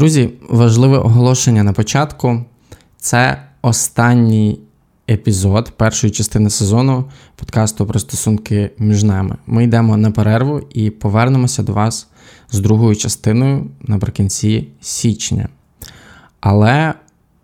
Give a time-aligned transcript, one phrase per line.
[0.00, 2.44] Друзі, важливе оголошення на початку.
[2.98, 4.60] Це останній
[5.10, 7.04] епізод першої частини сезону
[7.36, 9.36] подкасту про стосунки між нами.
[9.46, 12.08] Ми йдемо на перерву і повернемося до вас
[12.50, 15.48] з другою частиною наприкінці січня.
[16.40, 16.94] Але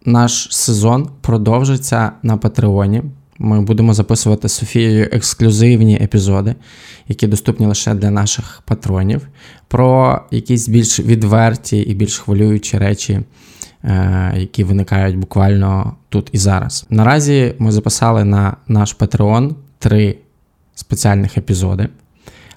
[0.04, 3.02] наш сезон продовжиться на Патреоні.
[3.38, 6.54] Ми будемо записувати Софією ексклюзивні епізоди,
[7.08, 9.28] які доступні лише для наших патронів,
[9.68, 13.20] про якісь більш відверті і більш хвилюючі речі,
[13.84, 16.86] е, які виникають буквально тут і зараз.
[16.90, 20.16] Наразі ми записали на наш Patreon три
[20.74, 21.88] спеціальних епізоди.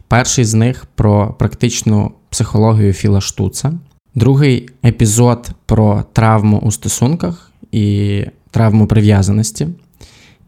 [0.07, 3.73] Перший з них про практичну психологію Філа Штуца,
[4.15, 9.67] другий епізод про травму у стосунках і травму прив'язаності.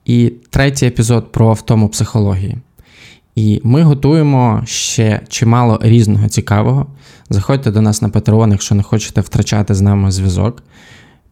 [0.05, 2.57] І третій епізод про втому психології.
[3.35, 6.87] І ми готуємо ще чимало різного цікавого.
[7.29, 10.63] Заходьте до нас на Patreon, якщо не хочете втрачати з нами зв'язок.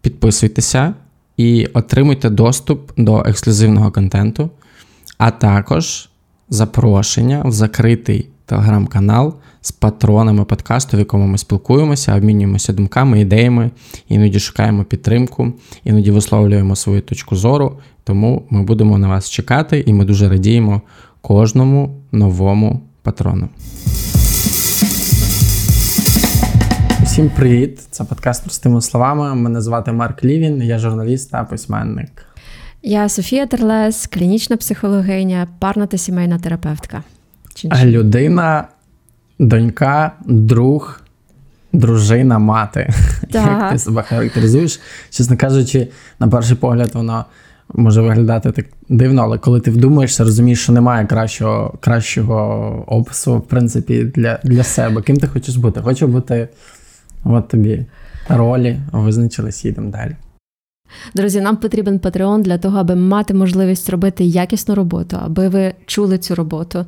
[0.02, 0.94] Підписуйтеся
[1.38, 4.50] і отримуйте доступ до ексклюзивного контенту,
[5.18, 6.10] а також
[6.50, 13.72] запрошення в закритий телеграм-канал з патронами подкасту, в якому ми спілкуємося, обмінюємося думками, ідеями,
[14.08, 17.80] іноді шукаємо підтримку, іноді висловлюємо свою точку зору.
[18.04, 20.82] Тому ми будемо на вас чекати, і ми дуже радіємо
[21.22, 23.50] кожному новому патрону.
[27.04, 27.80] Всім привіт!
[27.92, 29.36] Це подкаст простими словами.
[29.36, 32.26] Мене звати Марк Лівін, я журналіст та письменник.
[32.84, 37.04] Я Софія Терлес, клінічна психологиня, парна та сімейна терапевтка.
[37.70, 38.68] А людина,
[39.40, 41.02] донька, друг,
[41.74, 42.94] дружина, мати.
[43.32, 43.48] Так.
[43.48, 44.80] Як ти себе характеризуєш?
[45.10, 45.88] Чесно кажучи,
[46.20, 47.26] на перший погляд, вона
[47.74, 53.48] може виглядати так дивно, але коли ти вдумаєшся, розумієш, що немає кращого кращого опису, в
[53.48, 55.02] принципі, для для себе.
[55.02, 55.82] Ким ти хочеш бути?
[55.82, 56.48] Хочу бути
[57.24, 57.86] от тобі
[58.30, 60.16] ролі, визначились, їдемо далі.
[61.16, 66.18] Друзі, нам потрібен Patreon для того, аби мати можливість робити якісну роботу, аби ви чули
[66.18, 66.86] цю роботу.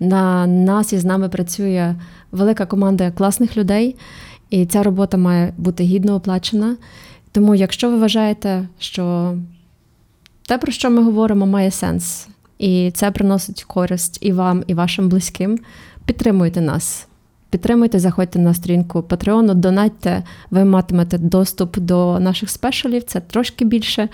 [0.00, 1.94] На нас і з нами працює
[2.32, 3.96] велика команда класних людей,
[4.50, 6.76] і ця робота має бути гідно оплачена.
[7.32, 9.34] Тому, якщо ви вважаєте, що
[10.48, 15.08] те, про що ми говоримо, має сенс, і це приносить користь і вам, і вашим
[15.08, 15.58] близьким.
[16.04, 17.06] Підтримуйте нас.
[17.50, 24.08] Підтримуйте, заходьте на сторінку Patreon, донатьте, ви матимете доступ до наших спешалів, це трошки більше,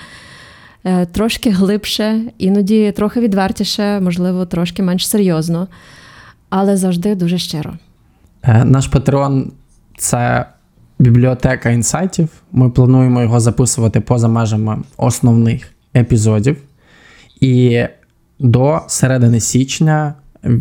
[0.84, 5.68] е, трошки глибше, іноді трохи відвертіше, можливо, трошки менш серйозно,
[6.48, 7.72] але завжди дуже щиро.
[8.42, 9.46] Е, наш Patreon–
[9.98, 10.46] це
[10.98, 12.28] бібліотека інсайтів.
[12.52, 16.56] Ми плануємо його записувати поза межами основних епізодів.
[17.40, 17.84] І
[18.38, 20.14] до середини січня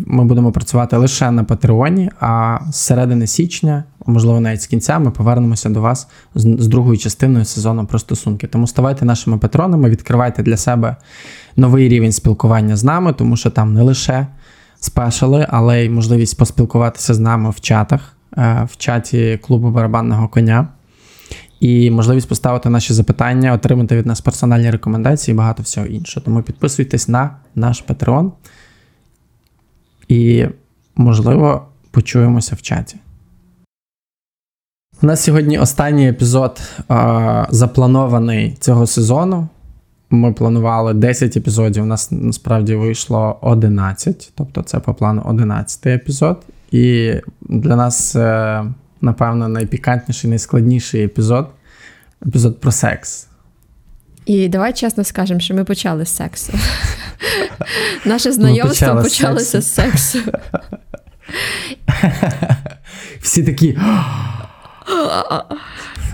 [0.06, 5.10] ми будемо працювати лише на Патреоні, а з середини січня, можливо, навіть з кінця, ми
[5.10, 8.46] повернемося до вас з другою частиною сезону про стосунки.
[8.46, 10.96] Тому ставайте нашими патронами, відкривайте для себе
[11.56, 14.26] новий рівень спілкування з нами, тому що там не лише
[14.80, 20.68] спешали, але й можливість поспілкуватися з нами в чатах, е, в чаті клубу барабанного коня
[21.60, 26.24] і можливість поставити наші запитання, отримати від нас персональні рекомендації і багато всього іншого.
[26.24, 28.30] Тому підписуйтесь на наш Patreon
[30.08, 30.46] і,
[30.96, 32.96] можливо, почуємося в чаті.
[35.02, 39.48] У нас сьогодні останній епізод а, запланований цього сезону.
[40.10, 46.42] Ми планували 10 епізодів, у нас насправді вийшло 11, тобто це по плану 11 епізод.
[46.70, 48.64] І для нас е,
[49.00, 51.48] напевно, найпікантніший, найскладніший епізод
[52.26, 53.26] епізод про секс.
[54.26, 56.52] І давай чесно скажемо, що ми почали з сексу.
[58.04, 60.18] Наше знайомство почалося з сексу.
[63.22, 63.78] Всі такі.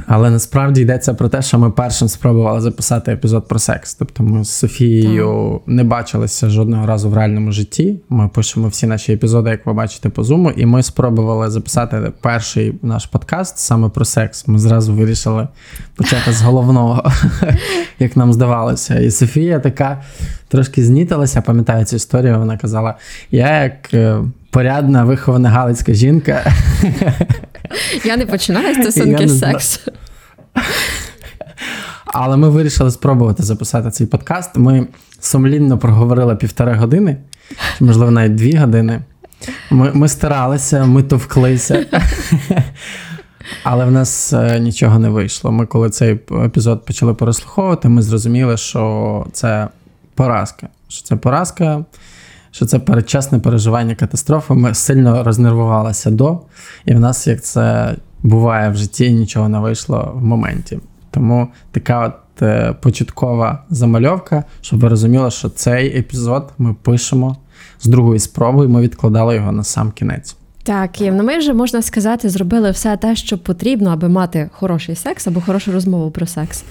[0.07, 3.95] Але насправді йдеться про те, що ми першим спробували записати епізод про секс.
[3.95, 5.75] Тобто ми з Софією так.
[5.75, 8.01] не бачилися жодного разу в реальному житті.
[8.09, 12.75] Ми пишемо всі наші епізоди, як ви бачите, по зуму, і ми спробували записати перший
[12.83, 14.49] наш подкаст саме про секс.
[14.49, 15.49] Ми зразу вирішили
[15.95, 17.11] почати з головного,
[17.99, 18.99] як нам здавалося.
[18.99, 20.03] І Софія така
[20.49, 22.39] трошки знітилася, пам'ятаю цю історію.
[22.39, 22.95] Вона казала:
[23.31, 24.19] я як е,
[24.51, 26.53] порядна вихована галицька жінка.
[28.05, 29.81] Я не починаю стосунки з сексу.
[32.07, 34.57] Але ми вирішили спробувати записати цей подкаст.
[34.57, 34.87] Ми
[35.21, 37.17] сумлінно проговорили півтори години,
[37.81, 39.03] можливо, навіть дві години.
[39.71, 41.87] Ми ми старалися, ми товклися.
[43.63, 45.53] Але в нас е, нічого не вийшло.
[45.53, 49.69] Ми, коли цей епізод почали переслуховувати, ми зрозуміли, що це
[50.15, 50.69] поразка.
[50.89, 51.85] Що це поразка,
[52.53, 54.55] що це передчасне переживання катастрофи.
[54.55, 56.41] Ми сильно рознервувалися до,
[56.85, 60.79] і в нас, як це буває в житті, нічого не вийшло в моменті.
[61.11, 67.37] Тому така от е, початкова замальовка, щоб ви розуміли, що цей епізод ми пишемо
[67.81, 70.37] з другої спроби, і ми відкладали його на сам кінець.
[70.65, 75.27] Так, і ми вже можна сказати, зробили все те, що потрібно, аби мати хороший секс
[75.27, 76.65] або хорошу розмову про секс.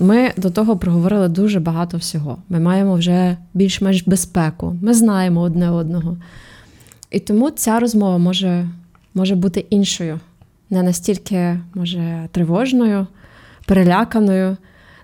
[0.00, 2.36] Ми до того проговорили дуже багато всього.
[2.48, 6.16] Ми маємо вже більш-менш безпеку, ми знаємо одне одного.
[7.10, 8.68] І тому ця розмова може,
[9.14, 10.20] може бути іншою,
[10.70, 13.06] не настільки, може, тривожною,
[13.66, 14.56] переляканою,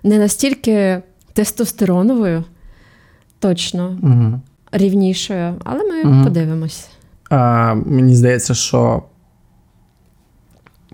[0.03, 1.01] не настільки
[1.33, 2.43] тестостероновою,
[3.39, 4.41] точно, Угу.
[4.71, 6.23] рівнішою, але ми Мгм.
[6.23, 6.89] подивимось.
[7.29, 9.03] А, мені здається, що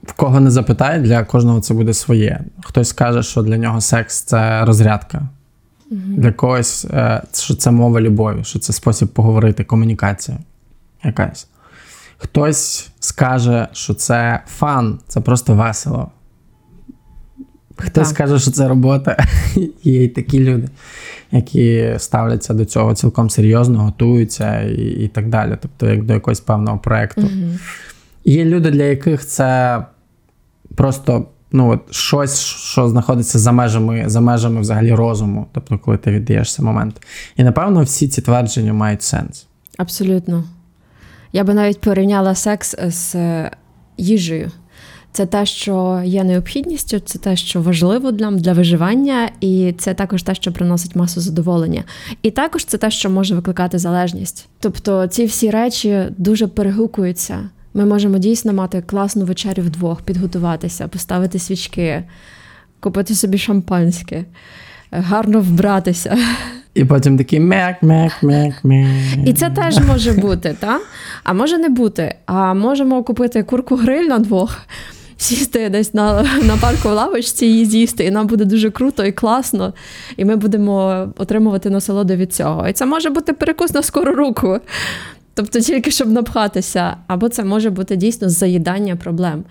[0.05, 2.39] в кого не запитає, для кожного це буде своє.
[2.63, 5.29] Хтось каже, що для нього секс це розрядка.
[5.91, 10.37] Для когось, е, що це мова любові, що це спосіб поговорити, комунікація
[11.03, 11.47] якась.
[12.17, 16.11] Хтось скаже, що це фан, це просто весело.
[17.77, 18.07] Хтось Так.
[18.07, 19.17] скаже, що це робота.
[19.83, 20.69] Є й такі люди,
[21.31, 25.57] які ставляться до цього цілком серйозно, готуються і, і так далі.
[25.61, 27.21] Тобто, як до якогось певного проєкту.
[27.21, 27.59] Мгм.
[28.25, 29.79] Є люди, для яких це
[30.75, 36.11] просто ну, от, щось, що знаходиться за межами, за межами взагалі розуму, тобто, коли ти
[36.11, 37.01] віддаєшся момент.
[37.35, 39.47] І напевно всі ці твердження мають сенс.
[39.77, 40.43] Абсолютно.
[41.33, 43.51] Я би навіть порівняла секс з е,
[43.97, 44.51] їжею.
[45.11, 50.23] Це те, що є необхідністю, це те, що важливо для, для виживання, і це також
[50.23, 51.83] те, що приносить масу задоволення.
[52.21, 54.47] І також це те, що може викликати залежність.
[54.59, 57.49] Тобто ці всі речі дуже перегукуються.
[57.77, 62.03] Ми можемо дійсно мати класну вечерю вдвох, підготуватися, поставити свічки,
[62.79, 64.25] купити собі шампанське,
[64.91, 66.17] гарно вбратися.
[66.73, 68.87] І потім такий мек, мек, мек, мек.
[69.25, 70.79] І це теж може бути, та?
[71.23, 72.15] А може не бути.
[72.25, 74.57] А можемо купити курку гриль на двох,
[75.17, 79.73] сісти десь на, на парку лавочці і з'їсти, і нам буде дуже круто і класно,
[80.17, 82.67] і ми будемо отримувати насолоду від цього.
[82.67, 84.59] І це може бути перекус на скору руку.
[85.35, 89.43] Тобто тільки щоб напхатися, або це може бути дійсно заїдання проблем.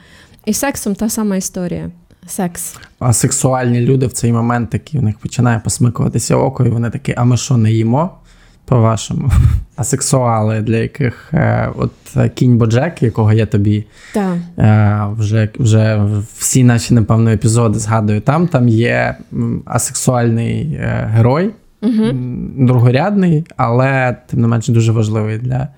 [0.45, 1.91] І сексом та сама історія.
[2.27, 2.77] Секс.
[2.99, 7.15] А сексуальні люди в цей момент такі, в них починає посмикуватися око, і вони такі,
[7.17, 8.11] а ми що, не їмо?
[8.67, 9.31] По-вашому.
[9.77, 14.35] А сексуали, для яких е, от е, кінь Боджек, якого я тобі Так.
[14.59, 16.07] е, вже, вже
[16.39, 19.15] всі наші, напевно, епізоди згадую, там, там є
[19.65, 21.51] асексуальний е, герой,
[21.85, 25.69] м, другорядний, але тим не менше дуже важливий для,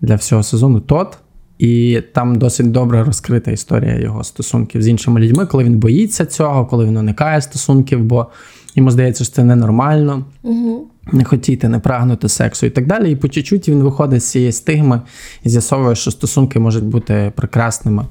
[0.00, 0.80] для всього сезону.
[0.80, 1.18] Тот.
[1.58, 6.66] І там досить добре розкрита історія його стосунків з іншими людьми, коли він боїться цього,
[6.66, 8.26] коли він уникає стосунків, бо
[8.74, 10.86] йому здається, що це ненормально Угу.
[11.12, 13.12] не хотіти, не прагнути сексу і так далі.
[13.12, 15.00] І по чуть-чуть він виходить з цієї стигми
[15.44, 18.04] і з'ясовує, що стосунки можуть бути прекрасними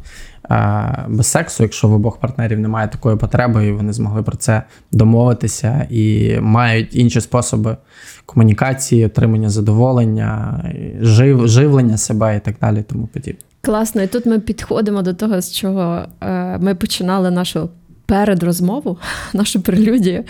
[1.08, 5.88] без сексу, якщо в обох партнерів немає такої потреби, і вони змогли про це домовитися
[5.90, 7.78] і мають інші способи
[8.26, 10.60] комунікації, отримання задоволення,
[11.02, 12.84] жив, живлення себе і так далі.
[12.90, 13.42] Тому подібне.
[13.62, 17.70] Класно, і тут ми підходимо до того, з чого е, ми починали нашу
[18.06, 18.98] передрозмову,
[19.34, 20.24] нашу прелюдію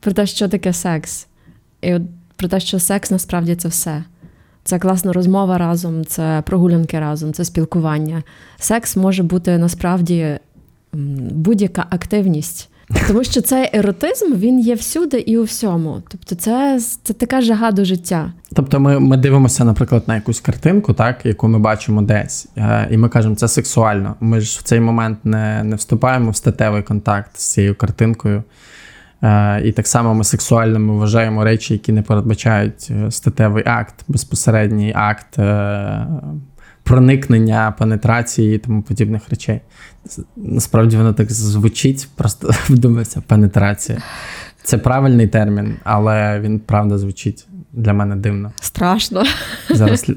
[0.00, 1.26] про те, що таке секс.
[1.80, 2.02] І от
[2.36, 4.04] про те, що секс насправді це все.
[4.64, 8.22] Це класна розмова разом, це прогулянки разом, це спілкування.
[8.58, 10.38] Секс може бути насправді
[10.92, 12.68] будь-яка активність.
[13.08, 16.02] Тому що цей еротизм він є всюди і у всьому.
[16.08, 18.32] Тобто, це, це така жага до життя.
[18.54, 22.96] Тобто ми, ми дивимося, наприклад, на якусь картинку, так, яку ми бачимо десь, е, і
[22.96, 24.14] ми кажемо, це сексуально.
[24.20, 28.42] Ми ж в цей момент не, не вступаємо в статевий контакт з цією картинкою.
[29.22, 34.92] Е, І так само ми сексуальними вважаємо речі, які не передбачають е, статевий акт, безпосередній
[34.96, 36.06] акт е,
[36.82, 39.60] проникнення, пенетрації і тому подібних речей.
[40.36, 43.98] Насправді воно так звучить, просто вдумайся, пенетрація.
[44.62, 48.52] Це правильний термін, але він правда звучить для мене дивно.
[48.60, 49.22] Страшно.
[49.70, 50.10] Зараз.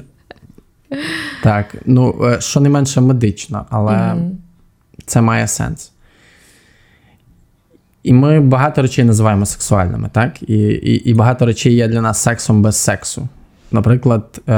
[1.42, 4.30] Так, ну що не менше медично, але Мгм.
[5.06, 5.92] це має сенс.
[8.06, 10.42] І ми багато речей називаємо сексуальними, так?
[10.42, 13.28] І, і, і багато речей є для нас сексом без сексу.
[13.72, 14.52] Наприклад, е,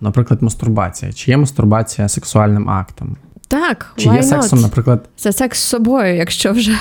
[0.00, 1.12] наприклад, мастурбація.
[1.12, 3.16] Чи є мастурбація сексуальним актом?
[3.48, 4.62] Так, Чи є сексом, not?
[4.62, 6.76] наприклад, Це секс з собою, якщо вже.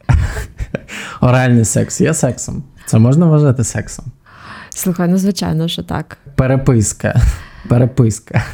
[1.20, 2.62] оральний секс є сексом?
[2.86, 4.04] Це можна вважати сексом?
[4.70, 6.18] Слухай, ну звичайно, що так.
[6.34, 7.20] Переписка.
[7.68, 8.44] Переписка,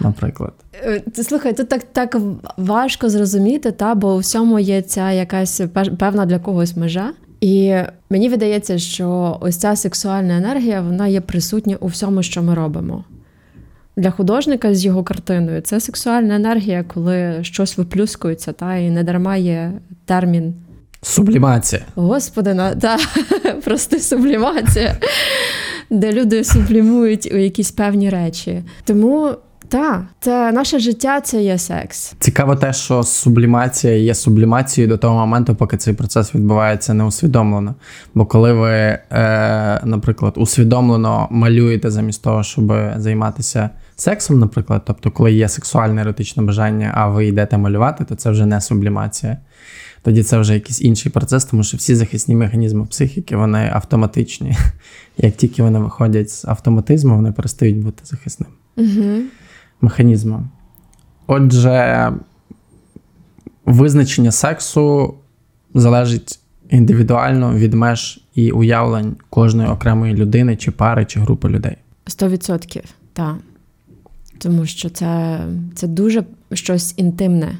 [0.00, 0.52] наприклад.
[0.74, 2.16] Е, Слухай, тут так, так
[2.56, 5.60] важко зрозуміти, та, бо у всьому є ця якась
[5.98, 7.12] певна для когось межа.
[7.40, 7.74] І
[8.10, 13.04] мені видається, що ось ця сексуальна енергія вона є присутня у всьому, що ми робимо.
[13.96, 19.36] для художника з його картиною це сексуальна енергія, коли щось виплюскується, та і не дарма
[19.36, 19.72] є
[20.04, 20.54] термін.
[21.02, 21.82] Сублімація.
[21.94, 22.98] Господи, на та
[23.64, 24.96] просто сублімація,
[25.90, 28.62] де люди сублімують у якісь певні речі.
[28.84, 29.34] Тому
[29.72, 32.14] так, це наше життя це є секс.
[32.18, 37.74] Цікаво те, що сублімація є сублімацією до того моменту, поки цей процес відбувається неусвідомлено.
[38.14, 39.00] Бо коли ви, е,
[39.84, 46.92] наприклад, усвідомлено малюєте замість того, щоб займатися сексом, наприклад, тобто, коли є сексуальне еротичне бажання,
[46.94, 49.38] а ви йдете малювати, то це вже не сублімація.
[50.02, 54.56] Тоді це вже якийсь інший процес, тому що всі захисні механізми психіки вони автоматичні.
[55.16, 58.52] Як тільки вони виходять з автоматизму, вони перестають бути захисними.
[58.76, 59.22] Угу
[59.82, 60.42] механізму.
[61.26, 62.12] Отже,
[63.66, 65.14] визначення сексу
[65.74, 71.76] залежить індивідуально від меж і уявлень кожної окремої людини, чи пари, чи групи людей.
[72.06, 73.36] Сто відсотків, так.
[74.38, 75.40] Тому що це,
[75.74, 77.58] це дуже щось інтимне.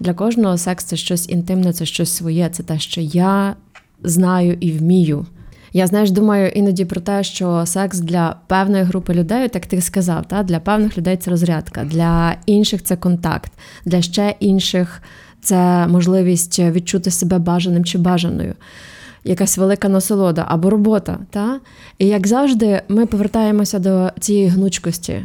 [0.00, 3.56] Для кожного секс це щось інтимне, це щось своє, це те, що я
[4.02, 5.26] знаю і вмію.
[5.72, 10.24] Я знаєш, думаю іноді про те, що секс для певної групи людей, так ти сказав,
[10.28, 13.52] та для певних людей це розрядка, для інших це контакт,
[13.84, 15.02] для ще інших
[15.42, 18.54] це можливість відчути себе бажаним чи бажаною.
[19.24, 21.18] Якась велика насолода або робота.
[21.30, 21.60] Та?
[21.98, 25.22] І як завжди, ми повертаємося до цієї гнучкості,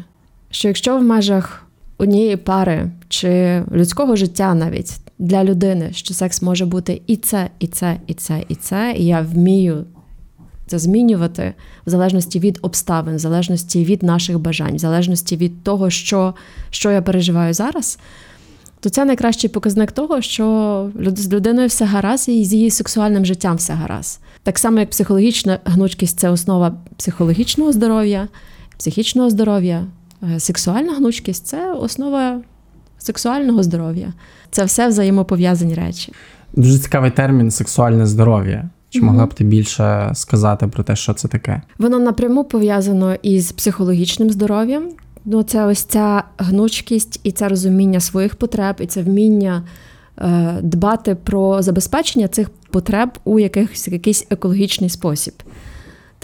[0.50, 1.66] що якщо в межах
[1.98, 7.68] однієї пари чи людського життя навіть для людини, що секс може бути і це, і
[7.68, 9.86] це, і це, і це, і я вмію
[10.67, 11.53] це змінювати
[11.86, 16.34] в залежності від обставин, в залежності від наших бажань, в залежності від того, що,
[16.69, 18.00] що я переживаю зараз.
[18.79, 23.55] То це найкращий показник того, що з людиною все гаразд, і з її сексуальним життям
[23.55, 24.19] все гаразд.
[24.43, 28.27] Так само, як психологічна гнучкість це основа психологічного здоров'я,
[28.77, 29.86] психічного здоров'я,
[30.24, 32.41] е, сексуальна гнучкість це основа
[32.98, 34.13] сексуального здоров'я.
[34.51, 36.13] Це все взаємопов'язані речі.
[36.53, 38.69] Дуже цікавий термін сексуальне здоров'я.
[38.96, 41.62] Чи могла б ти більше сказати про те, що це таке?
[41.78, 44.90] Воно напряму пов'язано із психологічним здоров'ям.
[45.25, 49.64] Ну, це ось ця гнучкість і це розуміння своїх потреб, і це вміння
[50.18, 55.34] е, дбати про забезпечення цих потреб у якихось якийсь екологічний спосіб.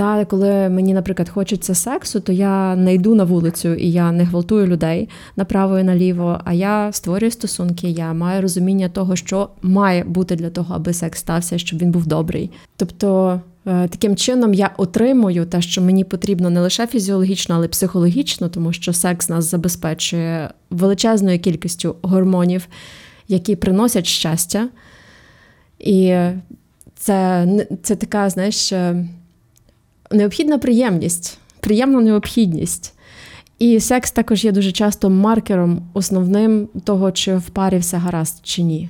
[0.02, 4.24] Та коли мені, наприклад, хочеться сексу, то я не йду на вулицю і я не
[4.24, 10.04] гвалтую людей направо і наліво, а я створюю стосунки, я маю розуміння того, що має
[10.04, 12.52] бути для того, аби секс стався, щоб він був добрий.
[12.76, 17.70] Тобто е, таким чином я отримую те, що мені потрібно не лише фізіологічно, але й
[17.70, 22.68] психологічно, тому що секс нас забезпечує величезною кількістю гормонів,
[23.28, 24.70] які приносять щастя.
[25.80, 26.16] І
[26.96, 27.48] це,
[27.84, 28.74] це така, знаєш.
[30.12, 32.94] Необхідна приємність, приємна необхідність.
[33.60, 38.64] І секс також є дуже часто маркером основним того, чи в парі все гаразд чи
[38.64, 38.90] ні.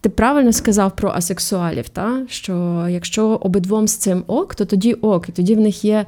[0.00, 2.26] Ти правильно сказав про асексуалів, та?
[2.28, 6.06] що якщо обидвом з цим ок, то тоді ок, і тоді в них є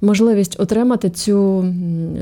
[0.00, 1.64] можливість отримати цю,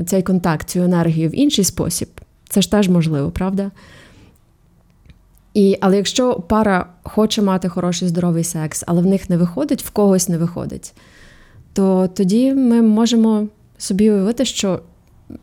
[0.05, 2.09] цей контакт, цю енергію в інший спосіб.
[2.49, 3.71] Це ж теж можливо, правда?
[5.53, 9.89] І, Але якщо пара хоче мати хороший здоровий секс, але в них не виходить, в
[9.89, 10.93] когось не виходить
[11.77, 14.79] то тоді ми можемо собі уявити, що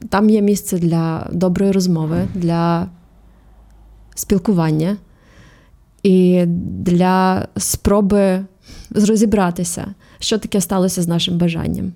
[0.08, 2.88] там є місце для доброї розмови, для
[4.14, 4.96] спілкування
[6.02, 8.44] і для спроби
[8.90, 9.86] розібратися,
[10.18, 11.92] що таке сталося з нашим бажанням.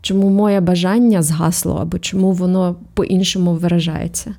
[0.00, 4.34] Чому моє бажання згасло, або чому воно по-іншому виражається.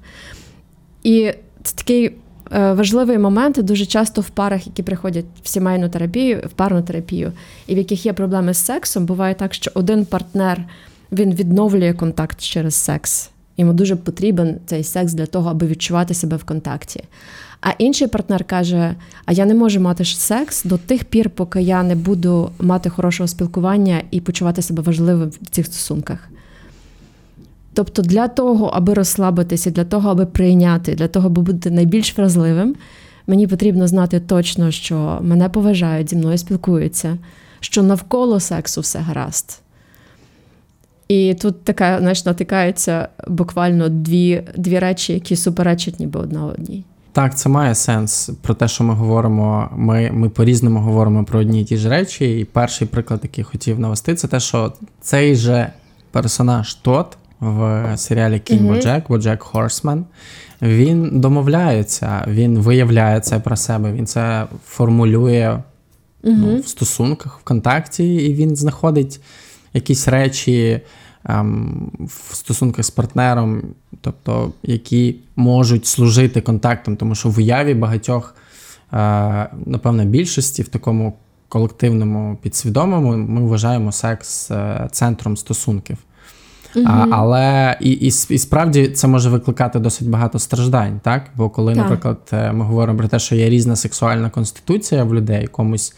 [1.04, 1.32] І
[1.64, 2.16] це такий
[2.52, 7.32] важливий момент дуже часто в парах, які приходять в сімейну терапію, в парну терапію,
[7.68, 10.64] і в яких є проблеми з сексом, буває так, що один партнер
[11.12, 13.30] він відновлює контакт через секс.
[13.58, 17.04] Йому дуже потрібен цей секс для того, аби відчувати себе в контакті.
[17.62, 21.84] А інший партнер каже: А я не можу мати секс до тих пір, поки я
[21.84, 26.30] не буду мати хорошого спілкування і почувати себе важливим в цих стосунках.
[27.78, 32.76] Тобто, для того, аби розслабитися, для того, аби прийняти, для того, аби бути найбільш вразливим,
[33.28, 37.18] мені потрібно знати точно, що мене поважають, зі мною спілкуються,
[37.60, 39.62] що навколо сексу все гаразд.
[41.08, 46.84] І тут така, знаєш, натикаються буквально дві дві речі, які суперечать ніби одна одній.
[47.12, 49.70] Так, це має сенс про те, що ми говоримо.
[49.76, 52.40] Ми ми по-різному говоримо про одні і ті ж речі.
[52.40, 55.70] І перший приклад, який хотів навести, це те, що цей же
[56.12, 58.68] персонаж тот в серіалі Кінь mm-hmm.
[58.68, 60.06] Боджек, Боджек Хорсман.
[60.62, 65.60] Він домовляється, він виявляє це про себе, він це формулює
[66.24, 66.38] mm-hmm.
[66.38, 69.20] ну, в стосунках, в контакті, і він знаходить
[69.74, 70.82] якісь речі,
[71.26, 73.64] ем, в стосунках з партнером,
[74.02, 78.36] тобто які можуть служити контактом, тому що в уяві багатьох,
[78.94, 78.98] е,
[79.66, 81.14] напевно, більшості в такому
[81.50, 85.98] колективному підсвідомому ми вважаємо секс е, центром стосунків.
[86.76, 86.86] Угу.
[86.90, 91.24] А, Але і, і і, справді це може викликати досить багато страждань, так?
[91.36, 91.84] Бо коли, так.
[91.84, 95.96] наприклад, е, ми говоримо про те, що є різна сексуальна конституція в людей, комусь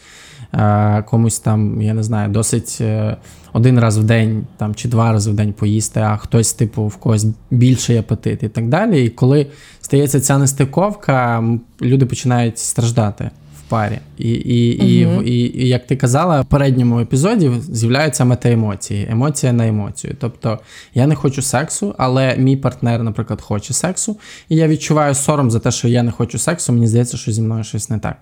[0.54, 3.16] е, комусь там, я не знаю, досить е,
[3.52, 6.96] один раз в день там, чи два рази в день поїсти, а хтось, типу, в
[6.96, 9.04] когось більший апетит і так далі.
[9.04, 9.46] І коли
[9.80, 11.44] стається ця нестиковка,
[11.82, 13.30] люди починають страждати
[13.70, 13.98] парі.
[14.18, 15.22] І, і, угу.
[15.22, 20.16] і, і, і, як ти казала, в передньому епізоді з'являються метаемоції, емоція на емоцію.
[20.20, 20.58] Тобто
[20.94, 24.16] я не хочу сексу, але мій партнер, наприклад, хоче сексу,
[24.48, 27.42] і я відчуваю сором за те, що я не хочу сексу, мені здається, що зі
[27.42, 28.16] мною щось не так.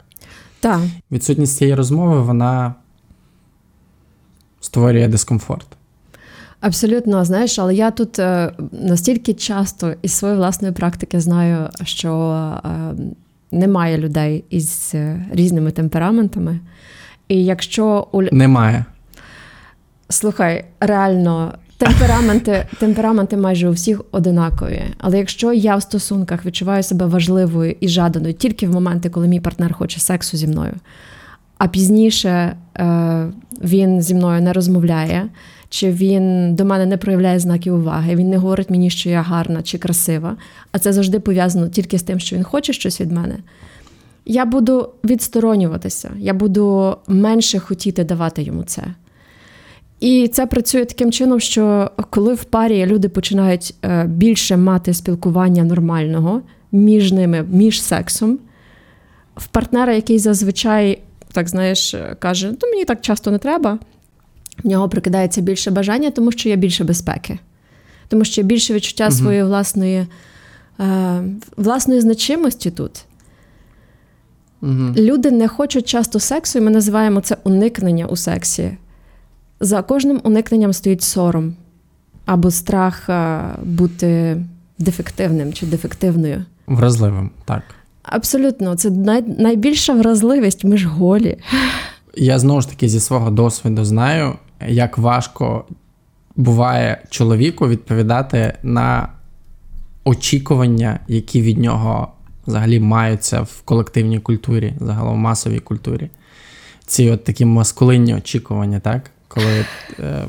[0.61, 0.81] Так.
[1.13, 2.75] Відсутність цієї розмови вона
[4.61, 5.67] створює дискомфорт.
[6.61, 12.13] Абсолютно, знаєш, але я тут е, настільки часто із своєї власної практики знаю, що
[12.65, 12.95] е,
[13.53, 16.61] немає людей із е, різними темпераментами.
[17.29, 18.85] І якщо у немає.
[20.09, 24.83] Слухай, реально, темпераменти темпераменти майже у всіх одинакові.
[24.99, 29.41] Але якщо я в стосунках відчуваю себе важливою і жаданою тільки в моменти, коли мій
[29.41, 30.73] партнер хоче сексу зі мною,
[31.59, 33.27] а пізніше е,
[33.65, 35.29] він зі мною не розмовляє,
[35.69, 39.63] чи він до мене не проявляє знаків уваги, він не говорить мені, що я гарна
[39.63, 40.37] чи красива,
[40.73, 43.37] а це завжди пов'язано тільки з тим, що він хоче щось від мене.
[44.27, 48.83] Я буду відсторонюватися, я буду менше хотіти давати йому це.
[50.01, 55.65] І це працює таким чином, що коли в парі люди починають е, більше мати спілкування
[55.65, 58.39] нормального між ними, між сексом,
[59.37, 60.99] в партнера, який зазвичай,
[61.33, 63.79] так знаєш, каже, ну мені так часто не треба,
[64.65, 67.39] в нього прикидається більше бажання, тому що є більше безпеки,
[68.09, 69.17] тому що є більше відчуття угу.
[69.17, 70.07] своєї власної
[70.81, 71.23] е,
[71.57, 73.05] власної значимості тут.
[74.63, 74.95] Угу.
[74.97, 78.77] Люди не хочуть часто сексу, і ми називаємо це уникнення у сексі.
[79.61, 81.57] За кожним уникненням стоїть сором
[82.27, 84.43] або страх е, бути
[84.79, 86.45] дефективним чи дефективною.
[86.67, 87.63] Вразливим, так.
[88.03, 91.39] Абсолютно, це най, найбільша вразливість ми ж голі.
[92.17, 94.35] Я знову ж таки зі свого досвіду знаю,
[94.67, 95.65] як важко
[96.37, 99.09] буває чоловіку відповідати на
[100.05, 102.13] очікування, які від нього
[102.47, 106.11] взагалі маються в колективній культурі, загалом в масовій культурі.
[106.87, 109.11] Ці от такі маскулинні очікування, так?
[109.29, 109.65] Коли
[110.01, 110.27] е,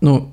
[0.00, 0.28] ну,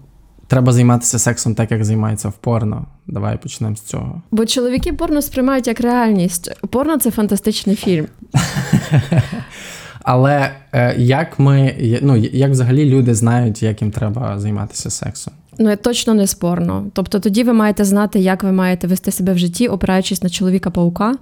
[0.48, 2.86] треба займатися сексом так, як займається в порно.
[3.08, 4.22] Давай почнемо з цього.
[4.32, 6.52] Бо чоловіки порно сприймають як реальність.
[6.70, 8.08] Порно це фантастичний фільм.
[10.04, 15.34] Але е, як ми, ну як взагалі люди знають, як їм треба займатися сексом?
[15.58, 16.86] Ну точно не спорно.
[16.94, 21.14] Тобто тоді ви маєте знати, як ви маєте вести себе в житті, опираючись на чоловіка-паука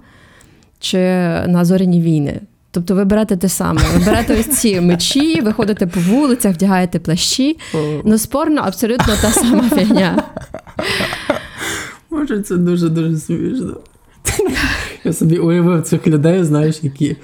[0.80, 0.98] чи
[1.46, 2.40] на зоряні війни.
[2.70, 6.98] Тобто ви берете те саме, ви берете ось ці мечі, ви ходите по вулицях, вдягаєте
[6.98, 7.58] плащі.
[8.04, 10.22] Ну спорно абсолютно та сама фігня.
[12.10, 13.76] Може, це дуже-дуже смішно.
[15.04, 17.16] Я собі уявив цих людей, знаєш, які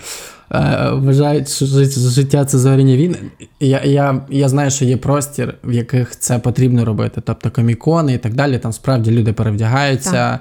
[0.93, 1.67] вважають, що
[2.11, 3.17] життя це зоріння війни.
[3.61, 7.23] Я я, я знаю, що є простір, в яких це потрібно робити.
[7.25, 8.59] Тобто комікони і так далі.
[8.59, 10.13] Там справді люди перевдягаються.
[10.13, 10.41] Так.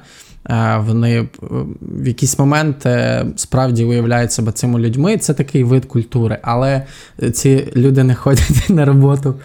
[0.49, 1.27] Е, вони е,
[1.81, 2.87] в якийсь момент
[3.35, 5.17] справді уявляють себе цими людьми.
[5.17, 6.81] Це такий вид культури, але
[7.33, 9.35] ці люди не ходять на роботу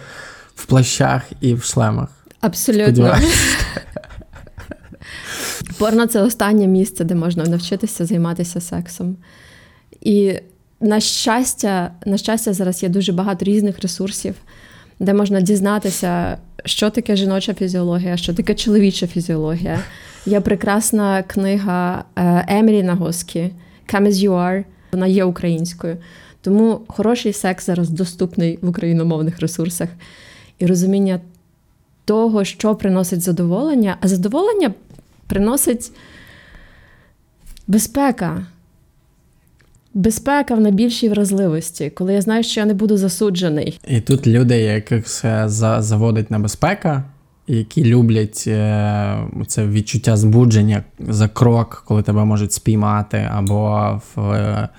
[0.55, 2.09] в плащах і в шлемах.
[2.41, 3.15] Абсолютно.
[5.77, 9.17] Порно це останнє місце, де можна навчитися займатися сексом.
[10.01, 10.33] І
[10.79, 14.35] на щастя, на щастя, зараз є дуже багато різних ресурсів,
[14.99, 19.79] де можна дізнатися, що таке жіноча фізіологія, що таке чоловіча фізіологія.
[20.25, 23.51] Є прекрасна книга е, Емілі Нагоскі
[23.93, 25.97] «Come as you are», вона є українською.
[26.41, 29.89] Тому хороший секс зараз доступний в україномовних ресурсах.
[30.59, 31.19] І розуміння
[32.05, 34.73] того, що приносить задоволення, а задоволення
[35.27, 35.91] приносить
[37.67, 38.45] безпека.
[39.93, 43.79] Безпека в найбільшій вразливості, коли я знаю, що я не буду засуджений.
[43.87, 45.07] І тут люди, яких
[45.77, 47.03] заводить небезпека,
[47.47, 54.69] які люблять е, це відчуття збудження за крок, коли тебе можуть спіймати, або в е,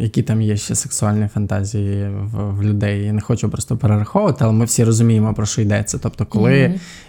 [0.00, 3.04] які там є ще сексуальні фантазії в, в людей.
[3.04, 5.98] Я не хочу просто перераховувати, але ми всі розуміємо, про що йдеться.
[6.02, 6.50] Тобто, коли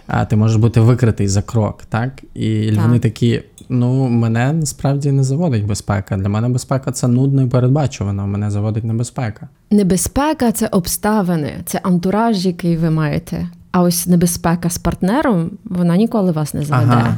[0.08, 0.28] mm-hmm.
[0.28, 2.12] ти можеш бути викритий за крок, так?
[2.34, 2.86] І так.
[2.86, 3.42] вони такі.
[3.72, 6.18] Ну, мене насправді не заводить безпека.
[6.18, 8.28] Для мене безпека це нудно і передбачувано.
[8.28, 9.48] Мене заводить небезпека.
[9.72, 13.50] Небезпека це обставини, це антураж, який ви маєте.
[13.72, 16.92] А ось небезпека з партнером, вона ніколи вас не заведе.
[16.92, 17.18] Ага.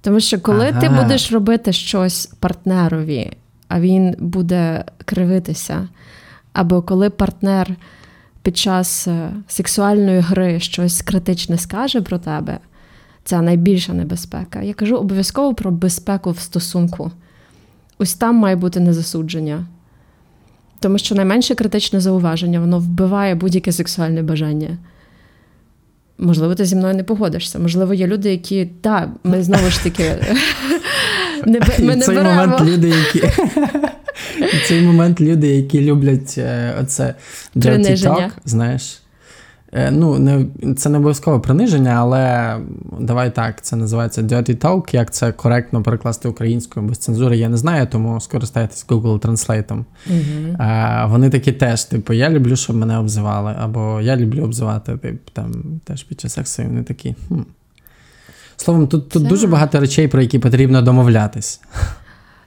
[0.00, 0.80] Тому що коли ага.
[0.80, 3.32] ти будеш робити щось партнерові,
[3.68, 5.88] а він буде кривитися,
[6.52, 7.76] або коли партнер
[8.42, 12.58] під час е, сексуальної гри щось критичне скаже про тебе,
[13.24, 14.62] це найбільша небезпека.
[14.62, 17.10] Я кажу обов'язково про безпеку в стосунку.
[17.98, 19.66] Ось там має бути незасудження.
[20.80, 24.78] Тому що найменше критичне зауваження, воно вбиває будь-яке сексуальне бажання.
[26.18, 27.58] Можливо, ти зі мною не погодишся.
[27.58, 30.04] Можливо, є люди, які так, ми знову ж таки
[31.46, 32.34] не, ми не цей беремо.
[32.34, 33.28] момент люди, які
[34.68, 37.14] цей момент люди, які люблять е, оце
[37.56, 39.00] dirty talk, знаєш.
[39.72, 42.56] Е, ну, не, Це не обов'язкове приниження, але
[43.00, 47.56] давай так, це називається dirty talk, як це коректно перекласти українською без цензури, я не
[47.56, 49.84] знаю, тому скористайтесь Google Translate.
[50.06, 50.56] Угу.
[50.58, 55.30] А, Вони такі теж, типу, я люблю, щоб мене обзивали, або я люблю обзивати, типу,
[55.32, 55.52] там
[55.84, 57.14] теж під час сексу, вони такі.
[57.28, 57.40] Хм.
[58.60, 61.60] Словом, тут тут дуже багато речей, про які потрібно домовлятись.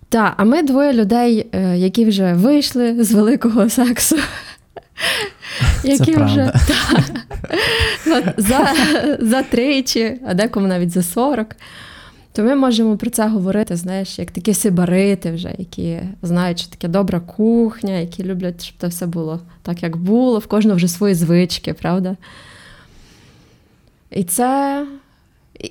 [0.09, 4.17] Так, а ми двоє людей, е, які вже вийшли з великого сексу
[5.83, 8.73] які Це вже та, за
[9.19, 11.55] за тричі, а декому навіть за 40.
[12.33, 16.87] То ми можемо про це говорити, знаєш, як такі сибарити вже, які знають, що таке
[16.87, 21.15] добра кухня, які люблять, щоб це все було так, як було, в кожного вже свої
[21.15, 22.17] звички, правда?
[24.11, 24.85] І це,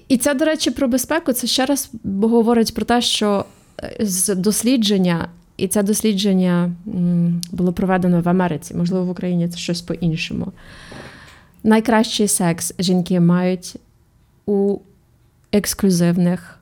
[0.09, 1.33] і це, до речі, про безпеку.
[1.33, 1.91] Це ще раз
[2.23, 3.45] говорить про те, що
[4.01, 5.29] з дослідження
[5.61, 6.73] і це дослідження
[7.53, 10.53] було проведено в Америці, можливо, в Україні це щось по-іншому.
[11.65, 13.77] Найкращий секс жінки мають
[14.47, 14.79] у
[15.53, 16.59] ексклюзивних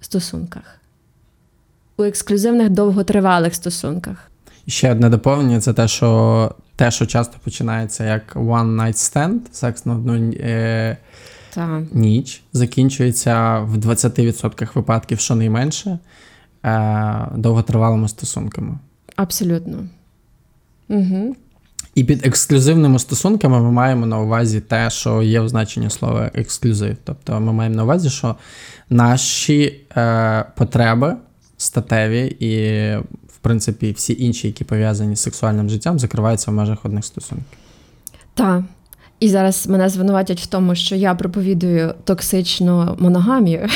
[0.00, 0.80] стосунках,
[1.96, 4.30] у ексклюзивних довготривалих стосунках.
[4.66, 9.86] ще одне доповнення це те, що те, що часто починається як one night stand, секс
[9.86, 10.96] на одну е,
[11.92, 15.98] ніч, закінчується в 20% випадків щонайменше
[16.64, 18.78] е, довготривалими стосунками.
[19.16, 19.78] Абсолютно.
[20.88, 21.36] Угу.
[21.94, 26.96] І під ексклюзивними стосунками ми маємо на увазі те, що є в значенні слова ексклюзив.
[27.04, 28.36] Тобто ми маємо на увазі, що
[28.90, 31.16] наші е, потреби
[31.56, 32.50] статеві і,
[33.28, 37.58] в принципі, всі інші, які пов'язані з сексуальним життям, закриваються в межах одних стосунків.
[38.34, 38.62] Так.
[39.20, 43.68] І зараз мене звинуватять в тому, що я проповідую токсичну моногамію.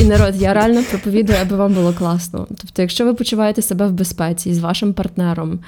[0.00, 2.46] І народ, я реально проповідую, аби вам було класно.
[2.48, 5.58] Тобто, якщо ви почуваєте себе в безпеці з вашим партнером,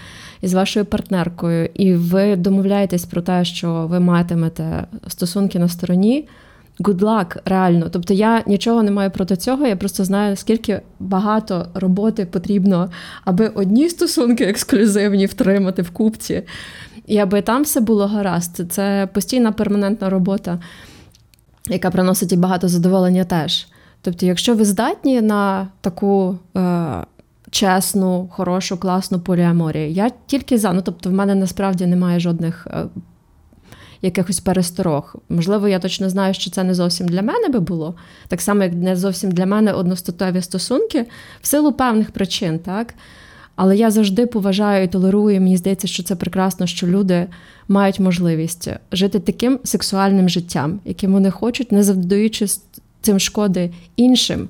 [0.41, 6.29] і з вашою партнеркою, і ви домовляєтесь про те, що ви матимете стосунки на стороні.
[6.81, 7.89] Good luck, реально.
[7.91, 9.67] Тобто я нічого не маю проти цього.
[9.67, 12.91] Я просто знаю, скільки багато роботи потрібно,
[13.25, 16.43] аби одні стосунки ексклюзивні втримати в купці,
[17.11, 18.73] і аби там все було гаразд.
[18.73, 20.59] Це постійна перманентна робота,
[21.69, 23.67] яка приносить і багато задоволення теж.
[24.03, 27.05] Тобто, якщо ви здатні на таку е,
[27.51, 30.73] чесну, хорошу, класну поліаморію, я тільки за.
[30.73, 32.85] Ну, тобто, в мене насправді немає жодних е,
[34.03, 35.17] якихось пересторог.
[35.29, 37.95] Можливо, я точно знаю, що це не зовсім для мене би було,
[38.29, 41.07] так само, як не зовсім для мене одностатові стосунки,
[41.41, 42.95] в силу певних причин, так?
[43.57, 45.41] Але я завжди поважаю і толерую.
[45.41, 47.27] Мені здається, що це прекрасно, що люди
[47.69, 52.47] мають можливість жити таким сексуальним життям, яким вони хочуть, не завдаючи
[53.01, 54.49] цим шкоди іншим,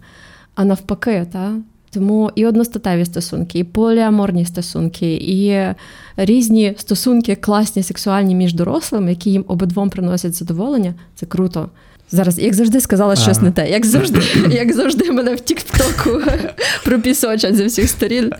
[0.54, 1.52] а навпаки, та?
[1.92, 5.74] Тому і одностатеві стосунки, і поліаморні стосунки, і
[6.16, 11.70] різні стосунки, класні, сексуальні між дорослими, які їм обидвом приносять задоволення, це круто.
[12.12, 13.46] Зараз, як завжди, сказала щось ага.
[13.46, 13.70] не те.
[13.70, 14.20] Як завжди,
[14.50, 16.20] як завжди, мене в Тіктоку
[16.84, 18.32] пропісочать зі всіх сторін.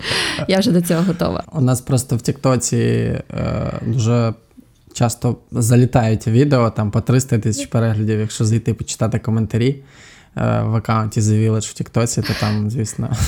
[0.47, 1.43] Я вже до цього готова.
[1.51, 3.21] У нас просто в Тіктоці е,
[3.85, 4.33] дуже
[4.93, 9.83] часто залітають відео там по 300 тисяч переглядів, якщо зайти почитати коментарі
[10.37, 13.15] е, в аккаунті The Village в Тіктоці, то там, звісно.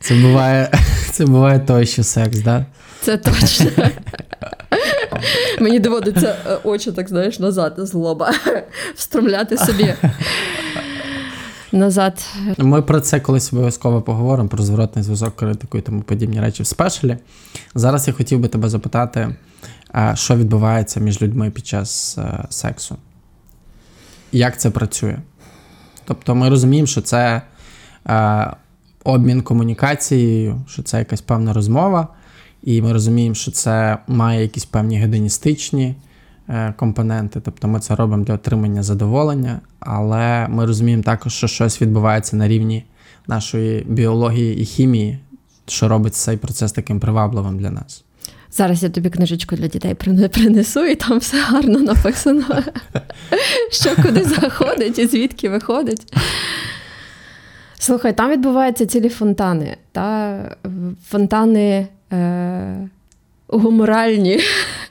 [0.00, 0.70] Це буває
[1.10, 2.66] це буває той, що секс, да?
[3.00, 3.66] Це точно.
[5.60, 8.32] Мені доводиться е, очі, так знаєш, назад з лоба
[8.94, 9.94] встромляти собі
[11.72, 12.26] назад.
[12.58, 16.66] Ми про це колись обов'язково поговоримо, про зворотний зв'язок, критику і тому подібні речі в
[16.66, 17.16] спешалі.
[17.74, 19.34] Зараз я хотів би тебе запитати,
[20.14, 22.96] що відбувається між людьми під час е, сексу?
[24.32, 25.18] Як це працює?
[26.04, 27.42] Тобто ми розуміємо, що це
[28.08, 28.50] е,
[29.04, 32.08] обмін комунікацією, що це якась певна розмова,
[32.62, 35.94] і ми розуміємо, що це має якісь певні гедоністичні
[36.48, 37.40] е, компоненти.
[37.40, 42.48] Тобто ми це робимо для отримання задоволення, але ми розуміємо також, що щось відбувається на
[42.48, 42.84] рівні
[43.26, 45.18] нашої біології і хімії,
[45.66, 48.04] що робить цей процес таким привабливим для нас.
[48.52, 49.94] Зараз я тобі книжечку для дітей
[50.28, 52.44] принесу, і там все гарно написано,
[53.70, 56.14] що куди заходить і звідки виходить.
[57.78, 59.76] Слухай, там відбуваються цілі фонтани.
[59.92, 60.56] Та
[61.08, 62.88] Фонтани е,
[63.48, 64.40] гуморальні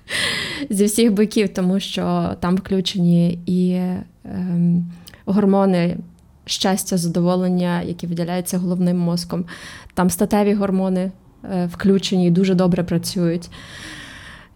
[0.69, 4.03] зі всіх боків, тому що там включені і е,
[5.25, 5.97] гормони
[6.45, 9.45] щастя, задоволення, які виділяються головним мозком.
[9.93, 11.11] Там статеві гормони
[11.43, 13.49] е, включені і дуже добре працюють.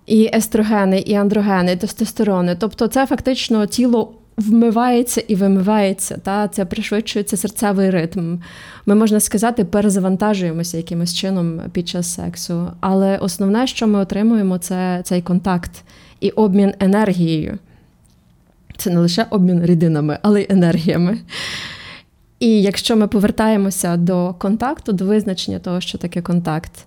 [0.06, 2.56] І естрогени, і андрогени, і тестостерони.
[2.60, 6.18] Тобто, це фактично тіло вмивається і вимивається.
[6.24, 6.48] Та?
[6.48, 8.38] Це пришвидшується серцевий ритм.
[8.86, 12.72] Ми, можна сказати, перезавантажуємося якимось чином під час сексу.
[12.80, 15.84] Але основне, що ми отримуємо, це цей контакт
[16.20, 17.58] і обмін енергією.
[18.78, 21.20] Це не лише обмін рідинами, але й енергіями.
[22.40, 26.86] І якщо ми повертаємося до контакту, до визначення того, що таке контакт,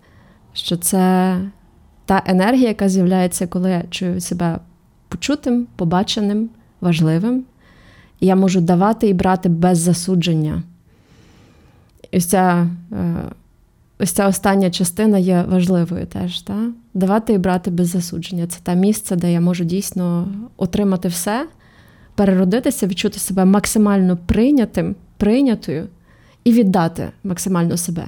[0.52, 1.36] що це
[2.06, 4.58] та енергія, яка з'являється, коли я чую себе
[5.08, 6.50] почутим, побаченим,
[6.86, 7.44] важливим,
[8.20, 10.62] я можу давати і брати без засудження.
[12.10, 13.14] І ось ця, е,
[13.98, 16.40] ось ця остання частина є важливою теж.
[16.42, 16.56] Та?
[16.94, 18.46] Давати і брати без засудження.
[18.46, 21.48] Це те місце, де я можу дійсно отримати все,
[22.14, 25.88] переродитися, відчути себе максимально прийнятим прийнятою
[26.44, 28.06] і віддати максимально себе.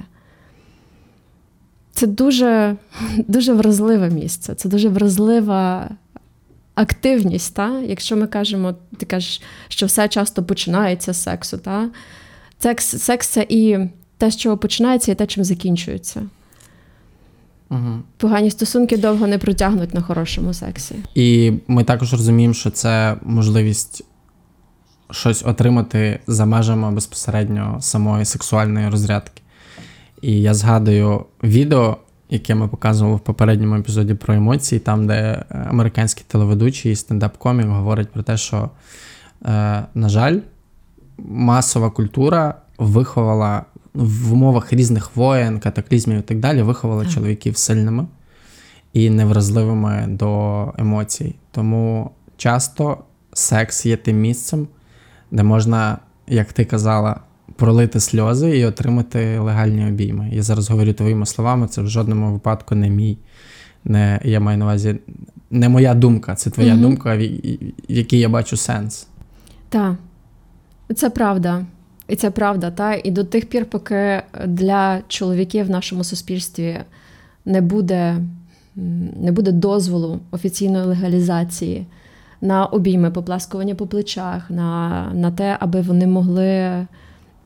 [1.91, 2.75] Це дуже
[3.27, 5.89] дуже вразливе місце, це дуже вразлива
[6.81, 7.55] активність.
[7.55, 7.79] Та?
[7.79, 11.57] Якщо ми кажемо, ти кажеш, що все часто починається з сексу.
[11.57, 11.89] Та?
[12.59, 13.77] Секс, секс це і
[14.17, 16.21] те, з чого починається, і те, чим закінчується.
[17.69, 17.99] Угу.
[18.17, 20.95] Погані стосунки довго не протягнуть на хорошому сексі.
[21.15, 24.03] І ми також розуміємо, що це можливість
[25.11, 29.41] щось отримати за межами безпосередньо самої сексуальної розрядки.
[30.21, 31.97] І я згадую відео,
[32.29, 38.09] яке ми показували в попередньому епізоді про емоції, там, де американський телеведучий і стендап-комік говорить
[38.11, 38.69] про те, що,
[39.45, 40.39] е, на жаль,
[41.17, 47.13] масова культура виховала в умовах різних воєн, катаклізмів і так далі, виховала так.
[47.13, 48.07] чоловіків сильними
[48.93, 51.35] і невразливими до емоцій.
[51.51, 52.97] Тому часто
[53.33, 54.67] секс є тим місцем,
[55.31, 57.19] де можна, як ти казала,
[57.59, 60.29] пролити сльози і отримати легальні обійми.
[60.33, 63.17] Я зараз говорю твоїми словами, це в жодному випадку не мій.
[63.85, 64.95] Не, Я маю на увазі
[65.51, 66.81] не моя думка, це твоя угу.
[66.81, 67.21] думка, в
[67.87, 69.07] якій я бачу сенс.
[69.69, 69.95] Так,
[70.95, 71.65] це правда.
[72.07, 76.79] І це правда, та і до тих пір, поки для чоловіків в нашому суспільстві
[77.45, 78.17] не буде
[79.21, 81.85] не буде дозволу офіційної легалізації
[82.41, 86.85] на обійми, попласкування по плечах, на, на те, аби вони могли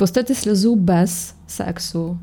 [0.04, 2.18] пустити сльозу без сексу.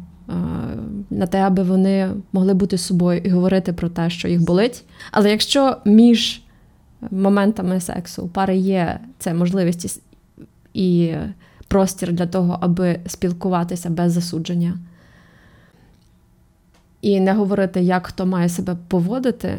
[1.10, 4.84] На те, аби вони могли бути собою і говорити про те, що їх болить.
[5.10, 6.42] Але якщо між
[7.10, 10.02] моментами сексу у пари є ця можливість
[10.74, 11.14] і
[11.68, 14.78] простір для того, аби спілкуватися без засудження,
[17.02, 19.58] і не говорити, як хто має себе поводити,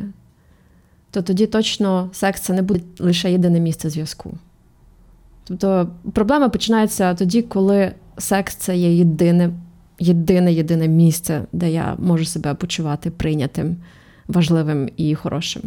[1.12, 4.34] то тоді точно секс це не буде лише єдине місце зв'язку.
[5.44, 9.50] Тобто проблема починається тоді, коли секс це є єдине,
[10.00, 13.76] єдине єдине місце, де я можу себе почувати прийнятим,
[14.28, 15.62] важливим і хорошим.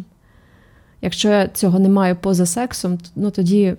[1.02, 3.74] Якщо я цього не маю поза сексом, ну тоді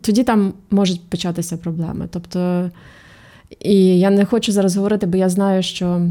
[0.00, 2.08] тоді там можуть початися проблеми.
[2.10, 2.70] Тобто,
[3.60, 6.08] і я не хочу зараз говорити, бо я знаю, що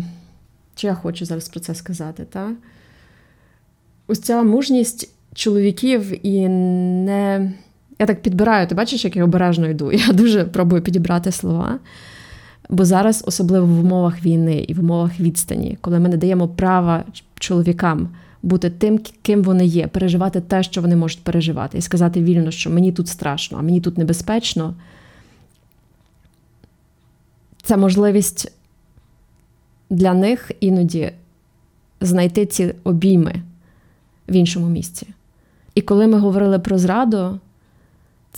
[0.75, 2.25] чи я хочу зараз про це сказати.
[2.29, 2.51] Та?
[4.09, 7.53] ось ця мужність чоловіків і не.
[7.99, 9.91] Я так підбираю, ти бачиш, як я обережно йду.
[10.07, 11.79] Я дуже пробую підібрати слова.
[12.69, 17.03] Бо зараз, особливо в умовах війни і в умовах відстані, коли ми не даємо права
[17.39, 18.09] чоловікам
[18.43, 22.69] бути тим, ким вони є, переживати те, що вони можуть переживати, і сказати вільно, що
[22.69, 24.73] мені тут страшно, а мені тут небезпечно.
[27.63, 28.51] Це можливість
[29.89, 31.11] для них іноді
[32.01, 33.35] знайти ці обійми
[34.29, 35.07] в іншому місці.
[35.75, 37.39] І коли ми говорили про зраду,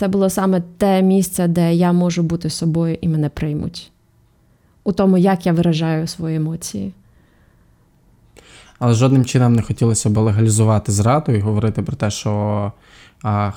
[0.01, 3.91] це було саме те місце, де я можу бути собою і мене приймуть,
[4.83, 6.93] у тому, як я виражаю свої емоції.
[8.79, 12.71] Але жодним чином не хотілося б легалізувати зраду і говорити про те, що
[13.23, 13.51] а,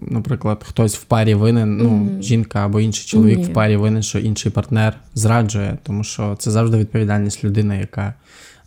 [0.00, 2.22] наприклад, хтось в парі винен, ну, mm-hmm.
[2.22, 3.50] жінка або інший чоловік mm-hmm.
[3.50, 8.14] в парі винен, що інший партнер зраджує, тому що це завжди відповідальність людини, яка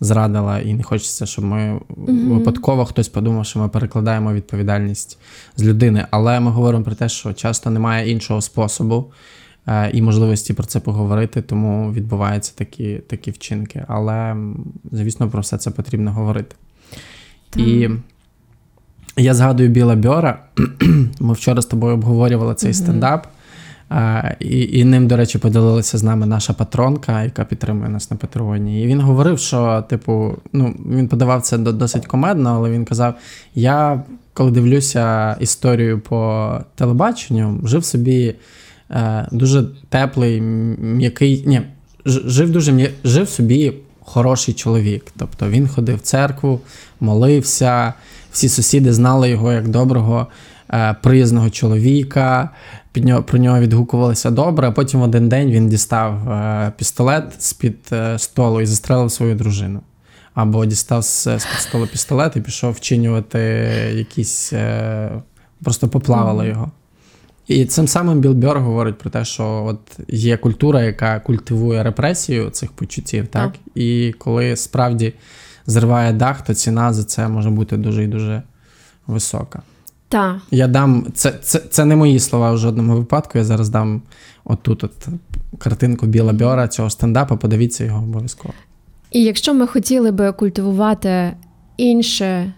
[0.01, 2.33] зрадила, і не хочеться, щоб ми mm-hmm.
[2.33, 5.17] випадково хтось подумав, що ми перекладаємо відповідальність
[5.55, 6.05] з людини.
[6.11, 9.11] Але ми говоримо про те, що часто немає іншого способу.
[9.67, 13.85] Е, і можливості про це поговорити, тому відбуваються такі такі вчинки.
[13.87, 14.35] Але,
[14.91, 16.55] звісно, про все це потрібно говорити.
[17.49, 17.67] Так.
[17.67, 17.89] І
[19.17, 20.43] я згадую Біла Бьора.
[21.19, 22.83] Ми вчора з тобою обговорювали цей mm-hmm.
[22.83, 23.27] стендап.
[24.39, 28.83] І і ним, до речі, поділилася з нами наша патронка, яка підтримує нас на Патреоні.
[28.83, 33.13] І він говорив, що, типу, ну, він подавав це досить комедно, але він казав:
[33.55, 38.35] я, коли дивлюся історію по телебаченню, жив собі
[38.91, 41.43] е, дуже теплий, м'який.
[41.45, 41.61] Ні,
[42.05, 45.05] жив дуже жив собі хороший чоловік.
[45.17, 46.59] Тобто він ходив в церкву,
[46.99, 47.93] молився
[48.31, 50.27] всі сусіди знали його як доброго,
[50.73, 52.49] е, приязного чоловіка.
[52.91, 57.23] Під нього, Про нього відгукувалися добре, а потім в один день він дістав е, пістолет
[57.39, 59.81] з-під е, столу і застрелив свою дружину.
[60.33, 63.39] Або дістав з-під столу пістолет і пішов вчинювати
[63.93, 64.53] якісь.
[65.63, 66.71] Просто поплавало його.
[67.49, 72.49] І цим самим Біл Бьор говорить про те, що от є культура, яка культивує репресію
[72.49, 73.51] цих почуттів, так?
[73.51, 73.61] так?
[73.75, 75.13] І коли справді
[75.65, 78.43] зриває дах, то ціна за це може бути дуже і дуже
[79.07, 79.61] висока.
[80.09, 80.37] Так.
[80.51, 83.37] Я дам це це, це не мої слова в жодному випадку.
[83.37, 84.01] Я зараз дам
[84.43, 85.07] отут от
[85.57, 88.53] картинку Біла Бьора цього стендапу, подивіться його обов'язково.
[89.11, 91.33] І якщо ми хотіли би культивувати
[91.77, 92.53] інше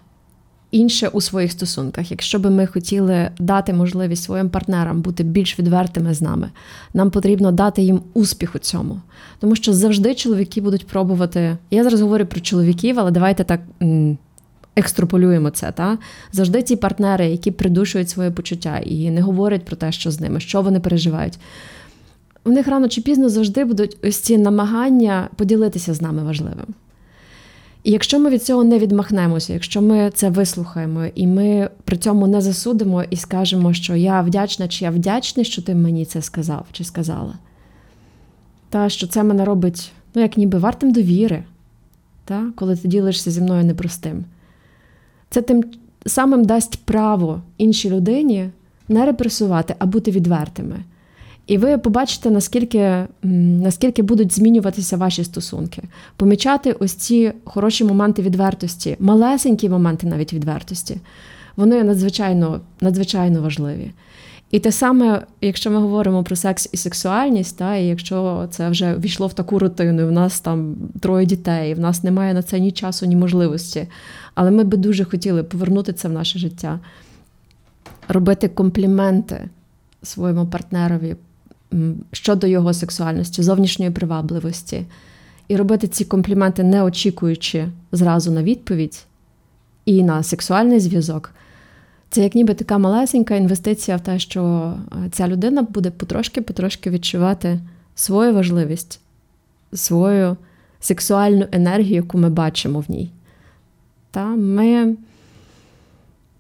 [0.72, 2.12] інше у своїх стосунках.
[2.12, 6.50] Якщо би ми хотіли дати можливість своїм партнерам бути більш відвертими з нами,
[6.94, 9.02] нам потрібно дати їм успіх у цьому.
[9.40, 11.58] Тому що завжди чоловіки будуть пробувати.
[11.72, 13.62] Я зараз говорю про чоловіків, але давайте так.
[14.76, 15.98] Екстраполюємо це, та
[16.32, 20.40] завжди ті партнери, які придушують своє почуття і не говорять про те, що з ними,
[20.40, 21.40] що вони переживають.
[22.44, 26.66] У них рано чи пізно завжди будуть ось ці намагання поділитися з нами важливим.
[27.84, 32.28] І якщо ми від цього не відмахнемося, якщо ми це вислухаємо, і ми при цьому
[32.28, 36.66] не засудимо і скажемо, що я вдячна, чи я вдячний, що ти мені це сказав
[36.72, 37.34] чи сказала,
[38.70, 41.44] та що це мене робить, ну, як ніби вартим довіри,
[42.26, 44.26] та, коли ти ділишся зі мною непростим,
[45.32, 45.64] це тим
[46.06, 48.50] самим дасть право іншій людині
[48.90, 50.76] не репресувати, а бути відвертими.
[51.48, 53.06] І ви побачите, наскільки
[53.64, 55.84] наскільки будуть змінюватися ваші стосунки,
[56.16, 60.98] помічати ось ці хороші моменти відвертості, малесенькі моменти навіть відвертості,
[61.56, 63.92] вони надзвичайно надзвичайно важливі.
[64.52, 68.98] І те саме, якщо ми говоримо про секс і сексуальність, та, і якщо це вже
[68.98, 72.44] війшло в таку рутину, і в нас там троє дітей, і в нас немає на
[72.44, 73.88] це ні часу, ні можливості.
[74.36, 76.80] Але ми би дуже хотіли повернути це в наше життя,
[78.08, 79.50] робити компліменти
[80.04, 81.16] своєму партнерові
[82.12, 84.86] щодо його сексуальності, зовнішньої привабливості,
[85.48, 89.06] і робити ці компліменти, не очікуючи зразу на відповідь
[89.86, 91.34] і на сексуальний зв'язок.
[92.12, 97.60] Це як ніби така малесенька інвестиція в те, що е, ця людина буде потрошки-потрошки відчувати
[97.96, 99.00] свою важливість,
[99.74, 100.38] свою
[100.80, 103.12] сексуальну енергію, яку ми бачимо в ній.
[104.12, 104.96] Та Ми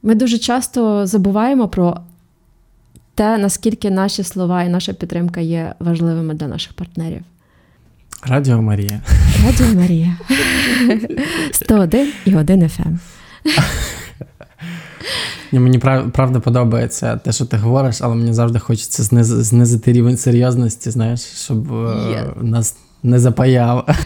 [0.03, 1.97] ми дуже часто забуваємо про
[3.15, 7.21] те, наскільки наші слова і наша підтримка є важливими для наших партнерів.
[8.23, 9.01] Радіо Марія.
[9.45, 10.17] Радіо Марія.
[11.51, 12.97] 101 і 1 FM.
[15.51, 15.79] Мені
[16.11, 21.71] правда подобається те, що ти говориш, але мені завжди хочеться знизити рівень серйозності, знаєш, щоб
[21.71, 22.43] yeah.
[22.43, 23.87] нас не запаяв.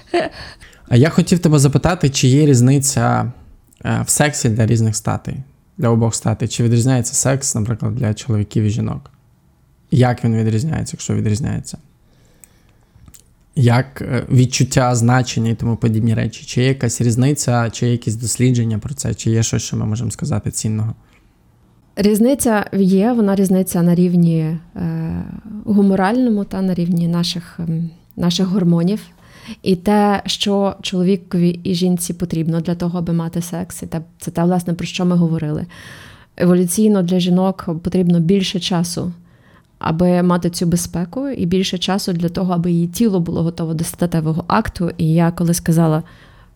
[0.87, 3.31] А я хотів тебе запитати, чи є різниця
[3.85, 5.43] е, в сексі для різних статей?
[5.77, 6.47] для обох статей?
[6.47, 9.11] Чи відрізняється секс, наприклад, для чоловіків і жінок?
[9.91, 11.77] Як він відрізняється, якщо відрізняється?
[13.55, 16.45] Як е, відчуття, значення і тому подібні речі?
[16.45, 19.85] Чи є якась різниця, чи є якісь дослідження про це, чи є щось, що ми
[19.85, 20.93] можемо сказати цінного?
[21.95, 24.59] Різниця є, вона різниця на рівні е,
[25.65, 27.83] гуморальному та на рівні наших, е,
[28.15, 29.01] наших гормонів.
[29.63, 33.87] І те, що чоловікові і жінці потрібно для того, аби мати секс, і
[34.19, 35.65] це те, власне, про що ми говорили.
[36.37, 39.13] Еволюційно для жінок потрібно більше часу,
[39.79, 43.83] аби мати цю безпеку, і більше часу для того, аби її тіло було готове до
[43.83, 44.91] статевого акту.
[44.97, 46.03] І я коли сказала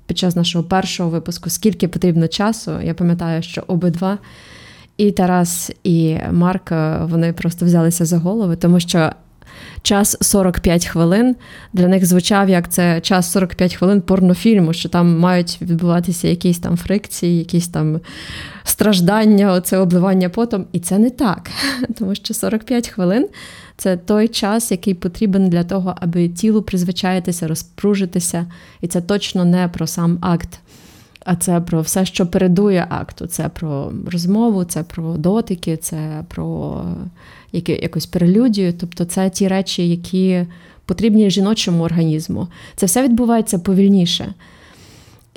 [0.06, 4.18] під час нашого першого випуску, скільки потрібно часу, я пам'ятаю, що обидва.
[4.98, 9.12] І Тарас, і Марк вони просто взялися за голови, тому що
[9.82, 11.36] час 45 хвилин
[11.74, 16.78] для них звучав як це час 45 хвилин порнофільму, що там мають відбуватися якісь там
[16.78, 18.00] фрикції, якісь там
[18.64, 20.66] страждання, оце обливання потом.
[20.72, 21.50] І це не так.
[21.98, 23.28] Тому що 45 хвилин
[23.78, 28.46] це той час, який потрібен для того, аби тілу призвичаїтися, розпружитися.
[28.82, 30.60] І це точно не про сам акт.
[31.26, 33.28] А це про все, що передує акту.
[33.28, 36.84] Це про розмову, це про дотики, це про
[37.52, 38.74] які, якусь перелюдію.
[38.80, 40.46] Тобто це ті речі, які
[40.86, 42.48] потрібні жіночому організму.
[42.76, 44.34] Це все відбувається повільніше.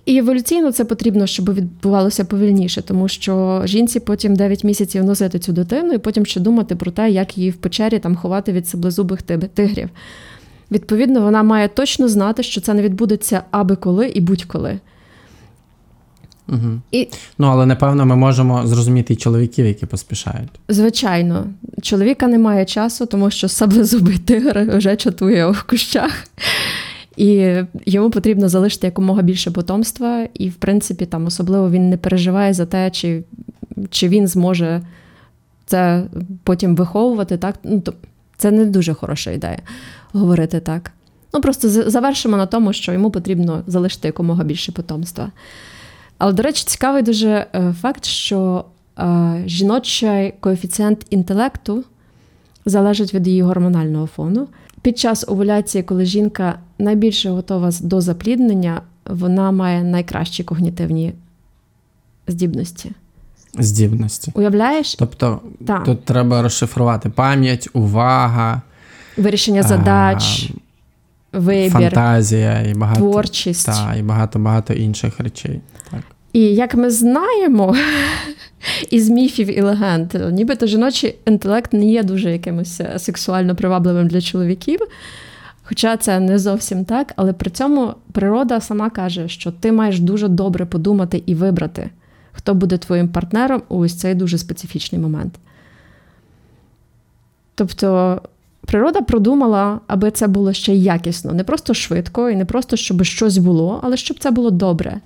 [0.05, 5.53] І еволюційно це потрібно, щоб відбувалося повільніше, тому що жінці потім 9 місяців носити цю
[5.53, 9.23] дитину, і потім ще думати про те, як її в печері там ховати від саблезубих
[9.23, 9.89] тигрів.
[10.71, 14.79] Відповідно, вона має точно знати, що це не відбудеться аби коли і будь-коли.
[16.49, 16.81] Угу.
[16.93, 17.09] І...
[17.39, 20.51] Ну, але напевно ми можемо зрозуміти і чоловіків, які поспішають.
[20.69, 21.47] Звичайно,
[21.83, 26.13] чоловіка немає часу, тому що саблезубий тигр вже чатує в кущах.
[27.17, 27.55] І
[27.87, 32.67] йому потрібно залишити якомога більше потомства, і, в принципі, там особливо він не переживає за
[32.67, 33.23] те, чи
[33.91, 34.83] чи він зможе
[35.67, 36.05] це
[36.45, 37.39] потім виховувати.
[37.39, 37.55] Так?
[37.65, 37.95] Ну, то
[38.37, 39.59] Це не дуже хороша ідея
[40.13, 40.93] говорити так.
[41.35, 45.31] Ну, просто завершимо на тому, що йому потрібно залишити якомога більше потомства.
[46.23, 48.65] Але, до речі, цікавий дуже е, факт, що
[48.99, 51.85] е, жіночий коефіцієнт інтелекту
[52.65, 54.47] залежить від її гормонального фону.
[54.83, 61.15] Під час овуляції, коли жінка найбільше готова до запліднення, вона має найкращі когнітивні
[62.27, 62.93] здібності.
[63.59, 64.33] Здібності.
[64.35, 64.95] Уявляєш?
[64.95, 65.85] Тобто так.
[65.85, 68.63] тут треба розшифрувати пам'ять, увага,
[69.17, 70.51] вирішення задач,
[71.33, 73.67] а, вибір, фантазія і багато творчість.
[73.67, 75.61] Та, і багато багато інших речей.
[76.33, 77.77] І як ми знаємо
[78.91, 84.21] із міфів і легенд, нібито жіночий інтелект не є дуже якимось е, сексуально привабливим для
[84.21, 84.81] чоловіків.
[85.63, 90.29] Хоча це не зовсім так, але при цьому природа сама каже, що ти маєш дуже
[90.29, 91.91] добре подумати і вибрати,
[92.33, 95.35] хто буде твоїм партнером у ось цей дуже специфічний момент.
[97.55, 98.21] Тобто
[98.67, 103.39] природа продумала, аби це було ще якісно, не просто швидко і не просто, щоб щось
[103.39, 105.01] було, але щоб це було добре.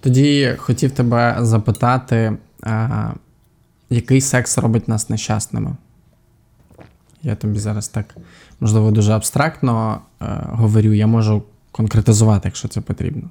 [0.00, 3.10] Тоді хотів тебе запитати, а,
[3.90, 5.76] який секс робить нас нещасними?
[7.22, 8.16] Я тобі зараз так,
[8.60, 11.42] можливо, дуже абстрактно а, говорю, я можу
[11.72, 13.30] конкретизувати, якщо це потрібно.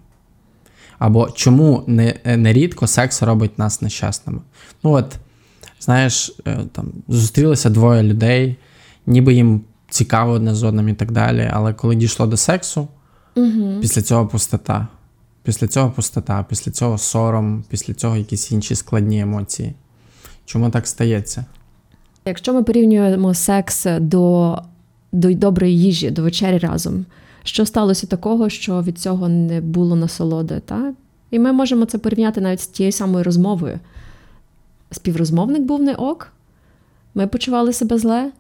[1.00, 1.84] Або чому
[2.26, 4.40] нерідко не секс робить нас нещасними?
[4.84, 5.16] Ну, от,
[5.80, 8.56] знаєш, е, там зустрілися двоє людей,
[9.06, 12.88] ніби їм цікаво одне з одним і так далі, але коли дійшло до сексу,
[13.36, 13.78] угу.
[13.82, 14.88] після цього пустота.
[15.48, 19.74] Після цього пустота, після цього сором, після цього якісь інші складні емоції.
[20.46, 21.46] Чому так стається?
[22.26, 24.58] Якщо ми порівнюємо секс до
[25.12, 27.06] до доброї їжі, до вечері разом,
[27.44, 30.62] що сталося такого, що від цього не було насолоди?
[30.66, 30.94] Так?
[31.32, 33.80] І ми можемо це порівняти навіть з тією самою розмовою.
[34.92, 36.32] Співрозмовник був не ок,
[37.16, 38.32] ми почували себе зле,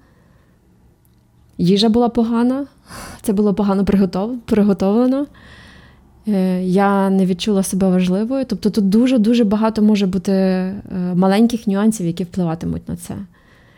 [1.57, 2.65] їжа була погана,
[3.21, 3.85] це було погано
[4.45, 5.27] приготовлено.
[6.27, 8.45] Е, я не відчула себе важливою.
[8.45, 10.83] Тобто тут дуже-дуже багато може бути е,
[11.15, 13.15] маленьких нюансів, які впливатимуть на це.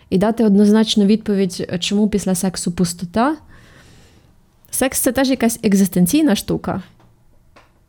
[0.09, 3.35] І дати однозначну відповідь, чому після сексу пустота.
[4.71, 6.81] Секс це теж якась екзистенційна штука,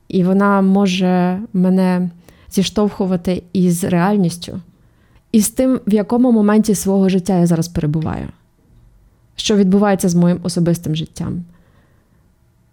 [0.09, 2.11] і вона може мене
[2.51, 4.61] зіштовхувати із реальністю,
[5.33, 8.29] і з тим, в якому моменті свого життя я зараз перебуваю,
[9.37, 11.45] що відбувається з моїм особистим життям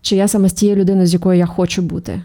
[0.02, 2.22] чи я саме з тією людиною, з якою я хочу бути.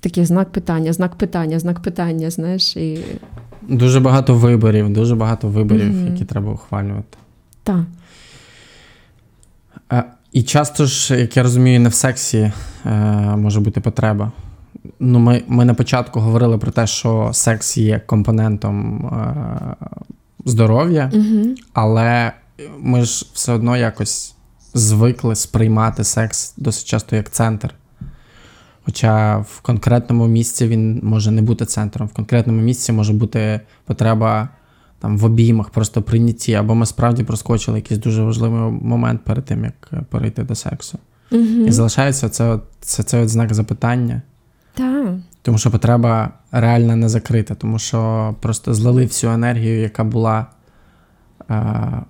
[0.00, 2.76] Такий знак питання, знак питання, знак питання, знаєш.
[2.76, 3.04] і...
[3.62, 6.12] Дуже багато виборів, дуже багато виборів, mm-hmm.
[6.12, 7.18] які треба ухвалювати.
[7.62, 7.80] Так.
[9.92, 12.52] Е, і часто ж, як я розумію, не в сексі
[12.86, 12.90] е,
[13.36, 14.32] може бути потреба.
[15.00, 19.86] Ну, Ми ми на початку говорили про те, що секс є компонентом е,
[20.44, 21.54] здоров'я, mm-hmm.
[21.72, 22.32] але
[22.78, 24.34] ми ж все одно якось
[24.74, 27.74] звикли сприймати секс досить часто як центр.
[28.84, 34.48] Хоча в конкретному місці він може не бути центром, в конкретному місці може бути потреба
[34.98, 39.64] там в обіймах, просто прийнятті, або ми справді проскочили якийсь дуже важливий момент перед тим,
[39.64, 40.98] як перейти до сексу.
[41.30, 41.42] Угу.
[41.42, 44.22] І залишається це, це, це от знак запитання.
[44.74, 45.08] Так.
[45.42, 50.46] Тому що потреба реально не закрита, тому що просто злили всю енергію, яка була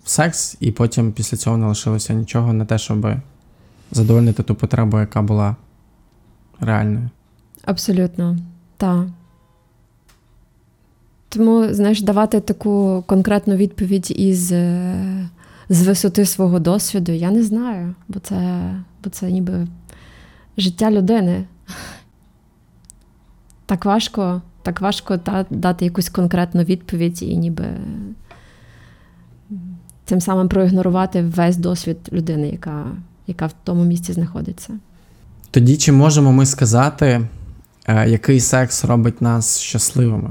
[0.05, 3.07] секс, і потім після цього не лишилося нічого не те, щоб
[3.93, 5.57] задовольнити ту потребу, яка була
[6.61, 7.11] реальною.
[7.65, 8.37] Абсолютно,
[8.77, 9.07] так.
[11.29, 15.29] Тому, знаєш, давати таку конкретну відповідь із е,
[15.69, 18.71] з висоти свого досвіду, я не знаю, бо це,
[19.05, 19.67] бо це ніби
[20.57, 21.45] життя людини.
[23.67, 27.65] Так важко так важко та, дати якусь конкретну відповідь і ніби
[30.11, 32.87] тим самим проігнорувати весь досвід людини, яка,
[33.27, 34.79] яка в тому місці знаходиться.
[35.51, 37.29] Тоді чи можемо ми сказати,
[37.87, 40.31] е, який секс робить нас щасливими?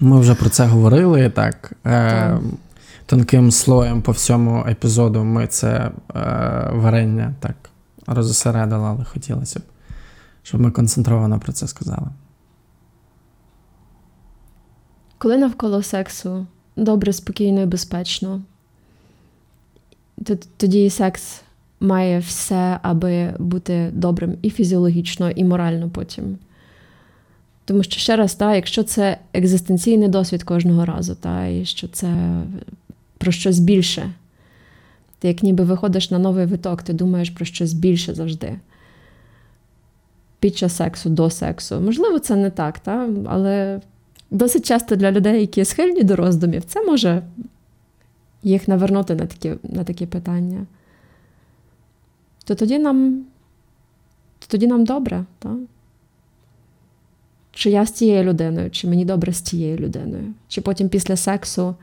[0.00, 1.72] Ми вже про це говорили так.
[1.72, 2.40] Е, так.
[3.06, 5.90] Тонким слоєм по всьому епізоду ми це е,
[6.72, 7.56] варення так
[8.06, 9.62] розосередили, але хотілося б,
[10.42, 12.08] щоб ми концентровано про це сказали.
[15.18, 16.46] Коли навколо сексу
[16.76, 18.40] добре, спокійно і безпечно,
[20.56, 21.42] тоді секс
[21.80, 26.38] має все, аби бути добрим і фізіологічно, і морально потім.
[27.64, 32.42] Тому що ще раз, та, якщо це екзистенційний досвід кожного разу, та, і що це
[33.18, 34.12] про щось більше,
[35.18, 38.58] ти як ніби виходиш на новий виток, ти думаєш про щось більше завжди.
[40.40, 41.80] Під час сексу, до сексу.
[41.80, 43.08] Можливо, це не так, та?
[43.26, 43.80] але
[44.32, 47.22] досить часто для людей, які схильні до роздумів, це може
[48.42, 50.66] їх навернути на такі на такі питання.
[52.44, 53.24] То тоді нам
[54.38, 55.56] то тоді нам добре, так?
[57.52, 61.74] Чи я з цією людиною, чи мені добре з цією людиною, чи потім після сексу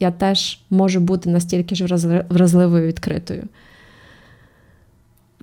[0.00, 1.84] я теж можу бути настільки ж
[2.28, 3.44] вразливою відкритою,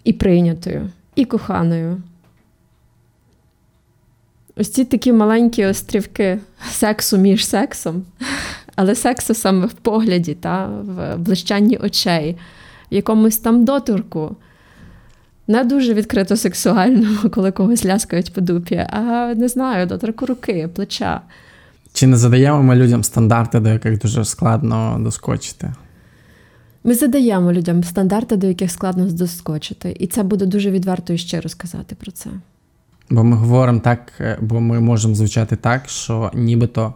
[0.03, 2.01] і прийнятою, і коханою.
[4.57, 6.39] Ось ці такі маленькі острівки
[6.71, 8.03] сексу між сексом,
[8.75, 12.37] але сексу саме в погляді, та, в блищанні очей,
[12.91, 14.35] в якомусь там доторку.
[15.47, 21.21] Не дуже відкрито сексуально, коли когось ляскають по дупі, а не знаю, доторку руки, плеча.
[21.93, 25.73] Чи не задаємо ми людям стандарти, до яких дуже складно доскочити?
[26.83, 29.95] Ми задаємо людям стандарти, до яких складно доскочити.
[29.99, 32.29] І це буде дуже відверто і щиро сказати про це.
[33.09, 36.93] Бо ми говоримо так, е, бо ми можемо звучати так, що нібито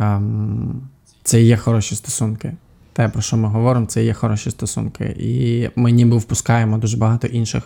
[0.00, 0.88] ем,
[1.22, 2.52] це є хороші стосунки.
[2.92, 5.04] Те, про що ми говоримо, це є хороші стосунки.
[5.18, 7.62] І ми ніби впускаємо дуже багато інших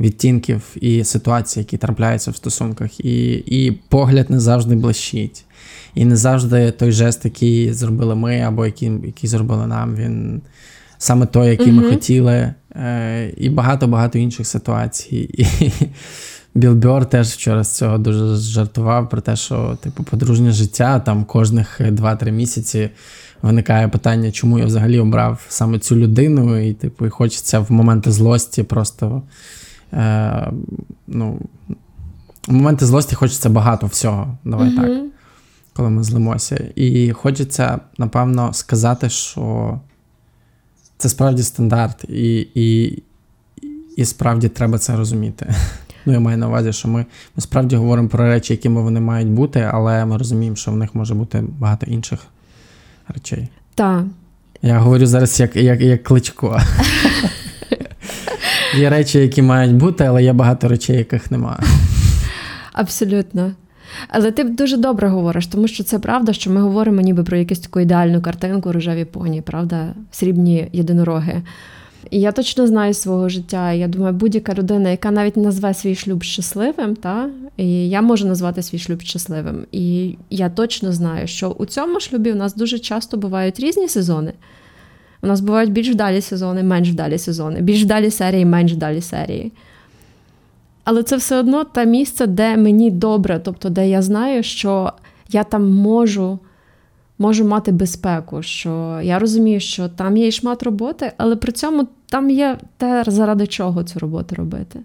[0.00, 3.00] відтінків і ситуацій, які трапляються в стосунках.
[3.00, 5.44] І і погляд не завжди блищить.
[5.94, 10.42] І не завжди той жест, який зробили ми, або який який зробили нам, він
[10.98, 11.72] саме той, який mm-hmm.
[11.72, 12.54] ми хотіли.
[12.76, 15.16] Е, І багато-багато інших ситуацій.
[15.38, 15.72] І,
[16.54, 21.24] Біл Бьор теж вчора з цього дуже жартував про те, що типу подружнє життя там
[21.24, 22.90] кожних 2-3 місяці
[23.42, 28.12] виникає питання, чому я взагалі обрав саме цю людину, і типу, і хочеться в моменти
[28.12, 29.22] злості просто.
[29.92, 30.52] Е,
[31.06, 31.38] ну,
[32.48, 34.38] В моменти злості хочеться багато всього.
[34.44, 34.76] Давай mm-hmm.
[34.82, 35.02] так.
[35.72, 36.70] Коли ми злимося.
[36.74, 39.80] І хочеться, напевно, сказати, що
[40.98, 43.02] це справді стандарт, і, і,
[43.96, 45.54] і справді треба це розуміти.
[46.06, 49.28] Ну, я маю на увазі, що ми, ми справді говоримо про речі, якими вони мають
[49.28, 52.20] бути, але ми розуміємо, що в них може бути багато інших
[53.08, 53.48] речей.
[53.74, 54.04] Так.
[54.62, 56.60] Я говорю зараз як як, як кличко.
[58.76, 61.58] Є речі, які мають бути, але є багато речей, яких немає.
[62.72, 63.52] Абсолютно.
[64.08, 67.58] Але ти дуже добре говориш, тому що це правда, що ми говоримо ніби про якусь
[67.58, 71.42] таку ідеальну картинку рожеві поні, правда, срібні єдинороги.
[72.10, 73.72] І я точно знаю свого життя.
[73.72, 78.62] Я думаю, будь-яка людина, яка навіть назве свій шлюб щасливим, та і я можу назвати
[78.62, 79.66] свій шлюб щасливим.
[79.72, 84.32] І я точно знаю, що у цьому шлюбі у нас дуже часто бувають різні сезони.
[85.22, 89.52] У нас бувають більш вдалі сезони, менш вдалі сезони, більш вдалі серії, менш вдалі серії.
[90.84, 94.92] Але це все одно те місце, де мені добре, тобто, де я знаю, що
[95.28, 96.38] я там можу
[97.22, 101.88] можу мати безпеку, що я розумію, що там є і шмат роботи, але при цьому
[102.06, 104.80] там є те, заради чого цю роботу робити.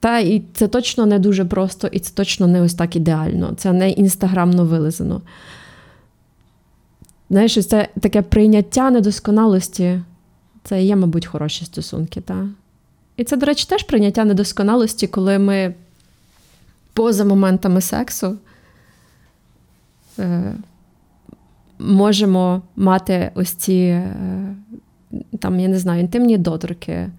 [0.00, 3.54] Та і це точно не дуже просто, і це точно не ось так ідеально.
[3.56, 5.22] Це не інстаграмно вилизано.
[7.30, 10.00] Знаєш, це таке прийняття недосконалості.
[10.64, 12.20] Це є, мабуть, хороші стосунки.
[12.20, 12.48] Та?
[13.16, 15.74] І це, до речі, теж прийняття недосконалості, коли ми
[16.92, 18.36] поза моментами сексу
[21.78, 24.56] можемо мати ось ці, е,
[25.38, 27.10] там, я не знаю, інтимні доторки,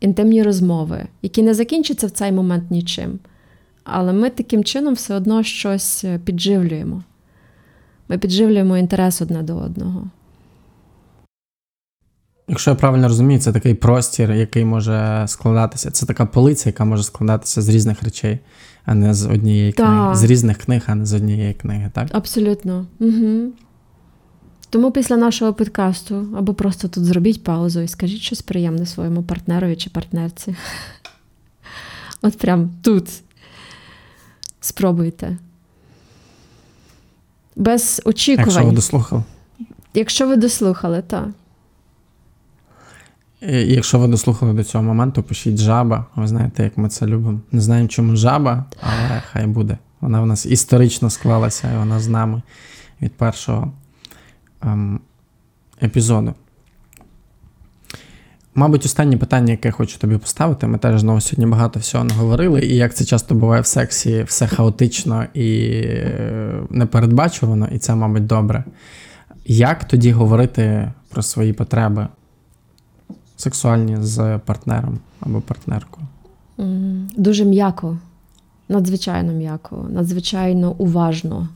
[0.00, 3.18] інтимні розмови, які не закінчаться в цей момент нічим.
[3.84, 7.02] Але ми таким чином все одно щось е, підживлюємо.
[8.08, 10.10] Ми підживлюємо інтерес одне до одного.
[12.48, 15.90] Якщо я правильно розумію, це такий простір, який може складатися.
[15.90, 18.38] Це така полиця, яка може складатися з різних речей,
[18.84, 19.86] а не з однієї Так.
[19.86, 20.14] книги.
[20.14, 22.08] З різних книг, а не з однієї книги, так?
[22.12, 22.86] Абсолютно.
[23.00, 23.52] Угу.
[24.70, 29.76] Тому після нашого подкасту або просто тут зробіть паузу і скажіть щось приємне своєму партнерові
[29.76, 30.56] чи партнерці.
[32.22, 33.08] От прям тут.
[34.60, 35.38] Спробуйте.
[37.56, 38.48] Без очікувань.
[38.48, 39.22] Якщо ви дослухали.
[39.94, 41.28] Якщо ви дослухали, так.
[43.40, 46.06] Якщо ви дослухали до цього моменту, пишіть жаба.
[46.16, 47.40] Ви знаєте, як ми це любимо.
[47.52, 49.78] Не знаємо, чому жаба, але хай буде.
[50.00, 52.42] Вона в нас історично склалася, і вона з нами
[53.02, 53.72] від першого
[54.62, 55.00] ем,
[55.82, 56.34] епізоду.
[58.54, 60.66] Мабуть, останнє питання, яке я хочу тобі поставити.
[60.66, 64.22] Ми теж знову сьогодні багато всього не говорили, і як це часто буває в сексі,
[64.22, 68.64] все хаотично і е, непередбачувано, і це, мабуть, добре.
[69.46, 72.08] Як тоді говорити про свої потреби
[73.38, 76.06] сексуальні з партнером або партнеркою?
[77.16, 77.98] Дуже м'яко.
[78.68, 81.48] Надзвичайно м'яко, надзвичайно уважно.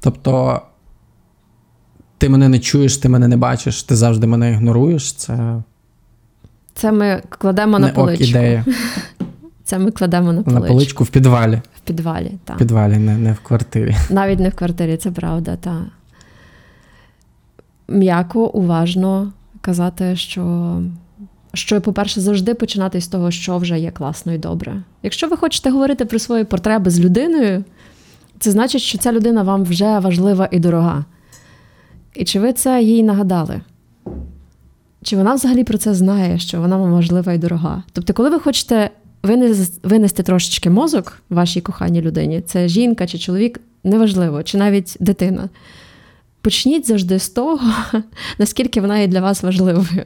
[0.00, 0.60] Тобто,
[2.18, 5.12] ти мене не чуєш, ти мене не бачиш, ти завжди мене ігноруєш.
[5.12, 5.62] Це
[6.74, 8.24] Це ми кладемо на не ок поличку.
[8.24, 8.64] ідея.
[9.64, 10.60] Це ми кладемо на поличку.
[10.62, 11.60] На поличку в підвалі.
[11.76, 12.38] в підвалі.
[12.46, 13.96] В підвалі, не, не в квартирі.
[14.10, 15.82] Навіть не в квартирі, це правда, так.
[17.88, 19.32] М'яко, уважно
[19.62, 20.82] казати, що,
[21.54, 24.82] що, по-перше, завжди починати з того, що вже є класно і добре.
[25.02, 27.64] Якщо ви хочете говорити про свої потреби з людиною,
[28.38, 31.04] це значить, що ця людина вам вже важлива і дорога.
[32.14, 33.60] І чи ви це їй нагадали?
[35.02, 37.82] Чи вона взагалі про це знає, що вона вам важлива і дорога?
[37.92, 38.90] Тобто, коли ви хочете
[39.82, 45.48] винести трошечки мозок вашій коханій людині, це жінка чи чоловік, неважливо, чи навіть дитина.
[46.42, 47.60] Почніть завжди з того,
[48.38, 50.04] наскільки вона є для вас важливою.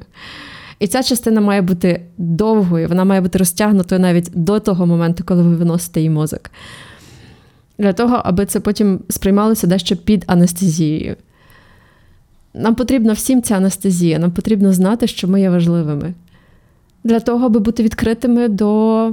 [0.78, 5.42] І ця частина має бути довгою, вона має бути розтягнутою навіть до того моменту, коли
[5.42, 6.50] ви виносите їй мозок.
[7.78, 11.16] Для того, аби це потім сприймалося дещо під анестезією.
[12.54, 16.14] Нам потрібна всім ця анестезія, нам потрібно знати, що ми є важливими.
[17.04, 19.12] Для того, аби бути відкритими до,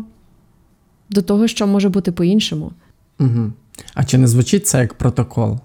[1.09, 2.71] до того, що може бути по-іншому.
[3.19, 3.51] Угу.
[3.93, 5.59] А чи не звучить це як протокол?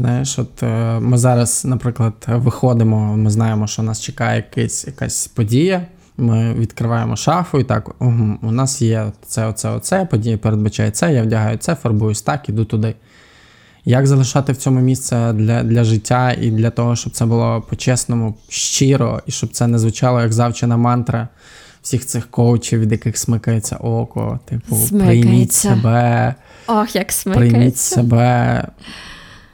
[0.00, 5.86] Знаєш, от е, ми зараз, наприклад, виходимо, ми знаємо, що нас чекає якась, якась подія.
[6.16, 11.12] Ми відкриваємо шафу і так, угу, у нас є це, оце, оце, подія передбачає це,
[11.12, 12.94] я вдягаю це, фарбуюсь так, іду туди.
[13.84, 18.34] Як залишати в цьому місце для, для життя і для того, щоб це було по-чесному,
[18.48, 21.28] щиро, і щоб це не звучало як завчена мантра
[21.82, 26.34] всіх цих коучів, від яких смикається око, типу, прийміть себе,
[26.66, 28.64] Ох, як прийміть себе.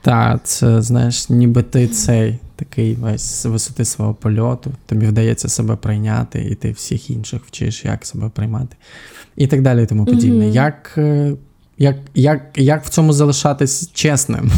[0.06, 5.76] Та, це, знаєш, ніби ти цей такий весь з висоти свого польоту, тобі вдається себе
[5.76, 8.76] прийняти, і ти всіх інших вчиш, як себе приймати.
[9.36, 10.44] І так далі, і тому подібне.
[10.44, 10.54] Мгм.
[10.54, 11.32] Як, е,
[11.78, 14.50] як, як, як в цьому залишатись чесним?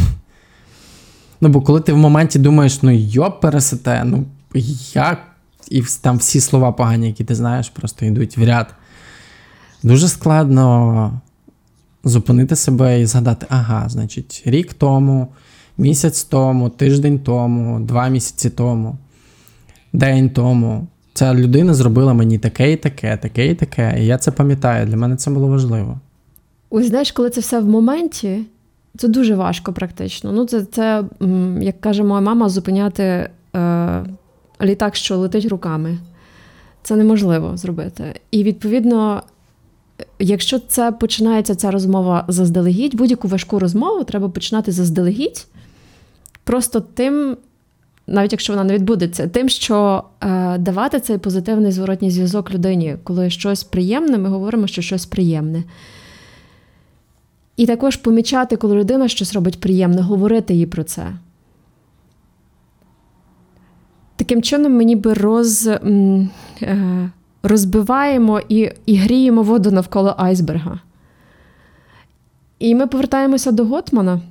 [1.41, 4.25] Ну, бо коли ти в моменті думаєш, ну йоп, пересете, ну
[4.93, 5.19] як?
[5.69, 8.73] І там всі слова погані, які ти знаєш, просто йдуть в ряд.
[9.83, 11.21] Дуже складно
[12.03, 15.27] зупинити себе і згадати, ага, значить, рік тому,
[15.77, 18.97] місяць тому, тиждень тому, два місяці тому,
[19.93, 20.87] день тому.
[21.13, 23.95] Ця людина зробила мені таке і таке, таке і таке.
[23.99, 24.85] І я це пам'ятаю.
[24.85, 25.99] Для мене це було важливо.
[26.69, 28.45] Ось знаєш, коли це все в моменті,
[28.97, 30.31] це дуже важко практично.
[30.31, 31.03] Ну, це, це
[31.61, 34.03] як каже моя мама, зупиняти е,
[34.61, 35.97] літак, що летить руками.
[36.83, 38.19] Це неможливо зробити.
[38.31, 39.23] І відповідно,
[40.19, 45.47] якщо це починається ця розмова заздалегідь, будь-яку важку розмову треба починати заздалегідь,
[46.43, 47.37] просто тим,
[48.07, 53.29] навіть якщо вона не відбудеться, тим, що е, давати цей позитивний зворотній зв'язок людині, коли
[53.29, 55.63] щось приємне, ми говоримо, що щось приємне.
[57.57, 61.07] І також помічати, коли людина щось робить приємне, говорити їй про це.
[64.15, 67.09] Таким чином, ми ніби роз, е,
[67.43, 70.79] розбиваємо і, і гріємо воду навколо айсберга.
[72.59, 74.21] І ми повертаємося до Готмана,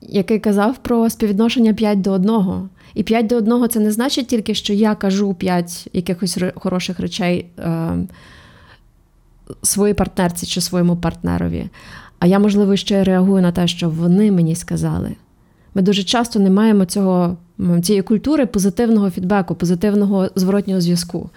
[0.00, 2.68] який казав про співвідношення 5 до 1.
[2.94, 7.46] І 5 до 1 це не значить тільки, що я кажу 5 якихось хороших речей
[7.58, 7.92] е,
[9.62, 11.68] своїй партнерці чи своєму партнерові.
[12.18, 15.16] А я, можливо, ще реагую на те, що вони мені сказали.
[15.74, 17.36] Ми дуже часто не маємо цього,
[17.82, 21.30] цієї культури позитивного фідбеку, позитивного зворотнього зв'язку.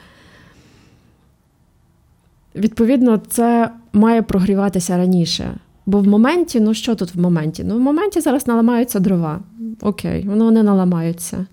[2.55, 5.57] Відповідно, це має прогріватися раніше.
[5.85, 7.63] Бо в моменті, ну що тут в моменті?
[7.63, 9.39] Ну, в моменті зараз наламаються дрова.
[9.81, 11.45] Окей, воно вони наламаються.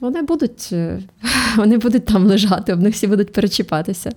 [0.00, 1.02] вони будуть е,
[1.56, 4.12] вони будуть там лежати, об них всі будуть перечіпатися.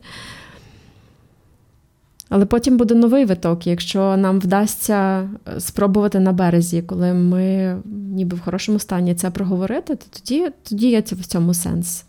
[2.30, 8.38] Але потім буде новий виток, якщо нам вдасться е, спробувати на березі, коли ми ніби
[8.38, 12.06] в хорошому стані це проговорити, то тоді, тоді є в цьому сенс.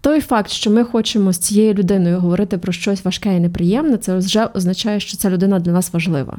[0.00, 4.16] Той факт, що ми хочемо з цією людиною говорити про щось важке і неприємне, це
[4.16, 6.38] вже означає, що ця людина для нас важлива.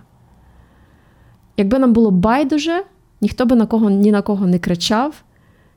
[1.57, 2.83] Якби нам було байдуже,
[3.21, 5.13] ніхто би на кого ні на кого не кричав,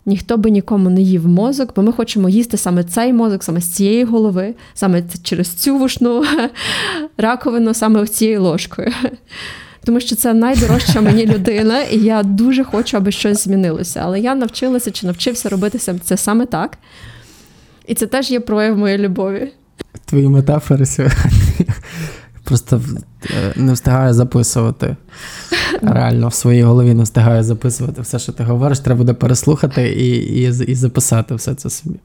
[0.06, 3.72] ніхто би нікому не їв мозок, бо ми хочемо їсти саме цей мозок, саме з
[3.72, 6.24] цієї голови, саме через цю вушну
[7.16, 8.92] раковину, саме цією ложкою.
[9.84, 14.00] Тому що це найдорожча мені людина, і я дуже хочу, аби щось змінилося.
[14.04, 16.78] Але я навчилася чи навчився робити це саме так.
[17.86, 19.52] І це теж є прояв моєї любові.
[20.04, 21.66] Твої метафори сьогодні
[22.44, 22.80] просто
[23.30, 24.96] е, не встигаю записувати.
[25.82, 28.78] Реально в своїй голові не встигаю записувати все, що ти говориш.
[28.78, 31.96] Треба буде переслухати і і, і записати все це собі.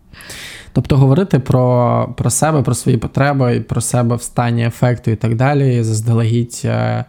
[0.74, 5.36] Тобто говорити про про себе, про свої потреби, про себе в стані ефекту і так
[5.36, 7.06] далі, заздалегідь е,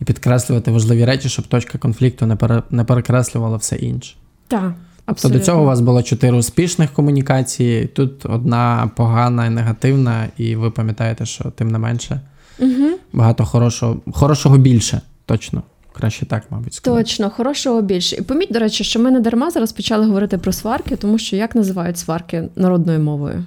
[0.00, 4.16] і підкреслювати важливі речі, щоб точка конфлікту не пере, не перекреслювала все інше.
[4.48, 4.72] Так.
[5.06, 10.56] Тобто до цього у вас було чотири успішних комунікації, тут одна погана і негативна, і
[10.56, 12.20] ви пам'ятаєте, що тим не менше
[12.58, 12.88] угу.
[13.12, 15.62] багато хорошого, хорошого більше, точно.
[15.92, 17.02] Краще так, мабуть, сказати.
[17.02, 18.16] Точно, хорошого більше.
[18.16, 21.36] І поміть, до речі, що ми не дарма зараз почали говорити про сварки, тому що
[21.36, 23.44] як називають сварки народною мовою?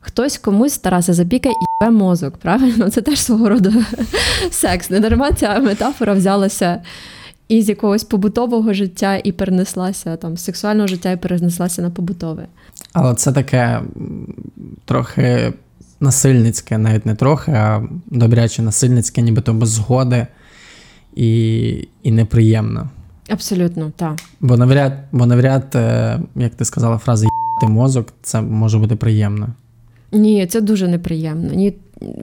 [0.00, 2.90] Хтось комусь старався запікає і мозок, правильно?
[2.90, 3.72] Це теж свого роду
[4.50, 4.90] секс.
[4.90, 6.82] Не дарма ця метафора взялася
[7.48, 12.46] із якогось побутового життя і перенеслася там з сексуального життя і перенеслася на побутове.
[12.92, 13.80] Але це таке
[14.84, 15.52] трохи
[16.00, 20.26] насильницьке, навіть не трохи, а добряче насильницьке, нібито без згоди
[21.14, 22.90] і і неприємно.
[23.28, 24.18] Абсолютно, так.
[24.40, 29.48] Бо навряд, бо навряд, е, як ти сказала, фраза «їти мозок, це може бути приємно.
[30.12, 31.54] Ні, це дуже неприємно.
[31.54, 31.74] Ні...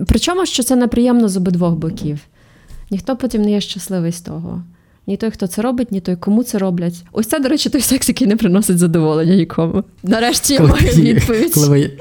[0.08, 2.20] Причому що це неприємно з обидвох боків.
[2.92, 4.64] Ніхто потім не є щасливий з того.
[5.08, 7.04] Ні той, хто це робить, ні той, кому це роблять.
[7.12, 9.84] Ось це, до речі, той секс, який не приносить задоволення нікому.
[10.04, 11.54] Нарешті я коли, маю відповідь.
[11.54, 11.92] Коли ви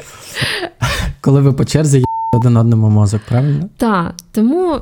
[1.21, 3.69] коли ви по черзі є один одному мозок, правильно?
[3.77, 4.15] Так.
[4.33, 4.79] Тому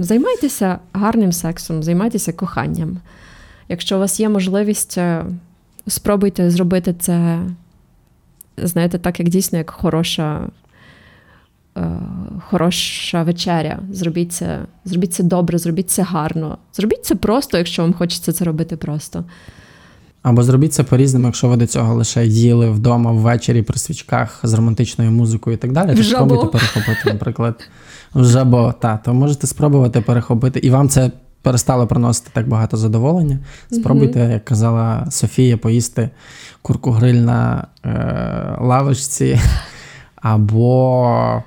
[0.00, 2.98] займайтеся гарним сексом, займайтеся коханням.
[3.68, 5.24] Якщо у вас є можливість, е,
[5.86, 7.40] спробуйте зробити це,
[8.56, 10.48] знаєте, так, як дійсно, як хороша
[12.48, 13.78] хороша вечеря.
[13.92, 16.58] Зробіть це, зробіть це добре, зробіть це гарно.
[16.72, 19.24] Зробіть це просто, якщо вам хочеться це робити просто.
[20.22, 24.54] Або зробіть це по-різному, якщо ви до цього лише їли вдома ввечері при свічках з
[24.54, 25.96] романтичною музикою і так далі.
[25.96, 27.68] То спробуйте перехопити, наприклад,
[28.14, 28.74] в жабо.
[28.80, 31.10] Та, то можете спробувати перехопити, і вам це
[31.42, 33.38] перестало приносити так багато задоволення.
[33.70, 36.10] Спробуйте, як казала Софія, поїсти
[36.62, 39.40] курку гриль на е, лавочці,
[40.16, 41.42] або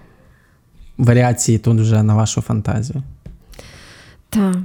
[0.98, 3.04] варіації тут вже на вашу фантазію.
[4.30, 4.56] Так.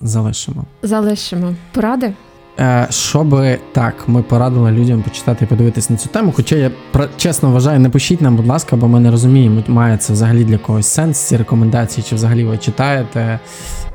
[0.00, 0.64] Залишимо.
[0.82, 1.54] Залишимо.
[1.72, 2.12] Поради?
[2.60, 3.40] Е, Щоб
[3.72, 6.32] так, ми порадили людям почитати і подивитись на цю тему.
[6.36, 6.70] Хоча я
[7.16, 10.58] чесно вважаю, не пишіть нам, будь ласка, бо ми не розуміємо, має це взагалі для
[10.58, 13.40] когось сенс, ці рекомендації, чи взагалі ви читаєте,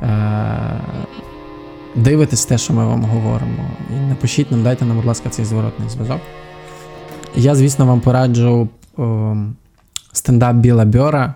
[0.02, 0.06] е,
[1.96, 3.70] дивитесь те, що ми вам говоримо.
[3.90, 6.20] І напишіть нам, дайте нам, будь ласка, цей зворотний зв'язок.
[7.36, 9.36] Я, звісно, вам пораджу о,
[10.14, 11.36] стендап Біла Бьора.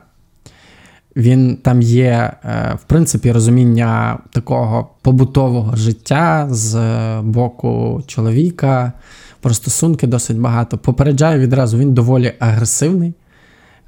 [1.16, 6.78] Він там є, е, в принципі, розуміння такого побутового життя з
[7.22, 8.94] боку чоловіка.
[9.42, 10.78] Про стосунки досить багато.
[10.78, 13.14] Попереджаю відразу, він доволі агресивний,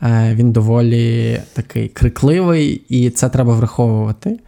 [0.04, 4.40] е, він доволі такий крикливий, і це треба враховувати.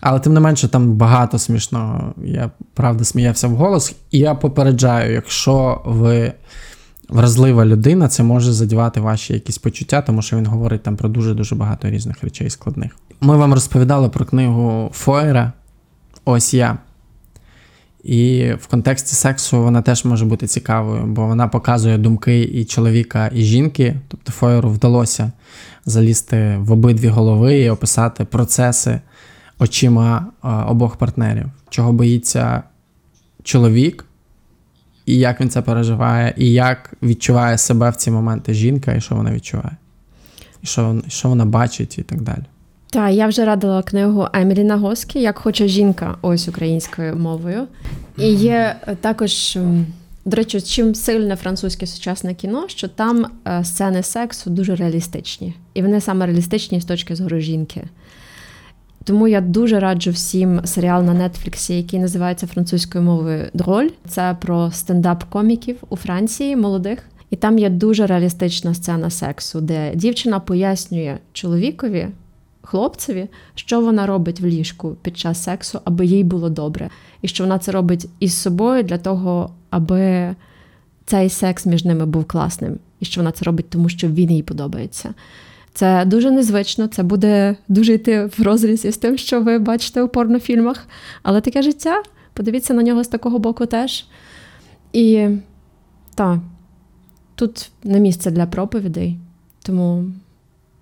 [0.00, 2.14] Але тим не менше, там багато смішного.
[2.24, 3.94] Я правда сміявся в голос.
[4.10, 6.32] І я попереджаю, якщо ви
[7.10, 11.54] вразлива людина, це може задівати ваші якісь почуття, тому що він говорить там про дуже-дуже
[11.54, 12.96] багато різних речей складних.
[13.20, 15.52] Ми вам розповідали про книгу Фойера
[16.24, 16.78] Ось я.
[18.04, 23.30] І в контексті сексу вона теж може бути цікавою, бо вона показує думки і чоловіка,
[23.34, 23.96] і жінки.
[24.08, 25.32] Тобто Фойеру вдалося
[25.86, 29.00] залізти в обидві голови і описати процеси
[29.58, 30.26] очима
[30.68, 32.62] обох партнерів, чого боїться
[33.42, 34.04] чоловік,
[35.06, 39.14] і як він це переживає, і як відчуває себе в ці моменти жінка, і що
[39.14, 39.76] вона відчуває,
[40.62, 42.44] і що що вона бачить, і так далі.
[42.90, 47.66] Так, я вже радила книгу Емілі Нагоскі Як хоче жінка, ось українською мовою.
[48.18, 49.58] І є також,
[50.24, 55.54] до речі, чим сильне французьке сучасне кіно, що там е, сцени сексу дуже реалістичні.
[55.74, 57.82] І вони саме реалістичні з точки зору жінки.
[59.04, 63.88] Тому я дуже раджу всім серіал на Нетфліксі, який називається французькою мовою Дроль.
[64.08, 66.98] Це про стендап-коміків у Франції молодих.
[67.30, 72.08] І там є дуже реалістична сцена сексу, де дівчина пояснює чоловікові,
[72.62, 76.90] хлопцеві, що вона робить в ліжку під час сексу, аби їй було добре,
[77.22, 80.34] і що вона це робить із собою для того, аби
[81.04, 84.42] цей секс між ними був класним, і що вона це робить, тому що він їй
[84.42, 85.14] подобається.
[85.74, 90.08] Це дуже незвично, це буде дуже йти в розрізі з тим, що ви бачите у
[90.08, 90.86] порнофільмах.
[91.22, 92.02] Але таке життя,
[92.34, 94.04] подивіться на нього з такого боку теж.
[94.92, 95.28] І
[96.14, 96.38] так,
[97.34, 99.16] тут не місце для проповідей,
[99.62, 100.04] тому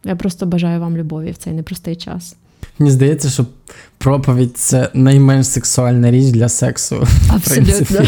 [0.04, 2.36] я просто бажаю вам любові в цей непростий час.
[2.78, 3.46] Мені здається, що
[3.98, 7.06] проповідь це найменш сексуальна річ для сексу.
[7.30, 8.00] Абсолютно.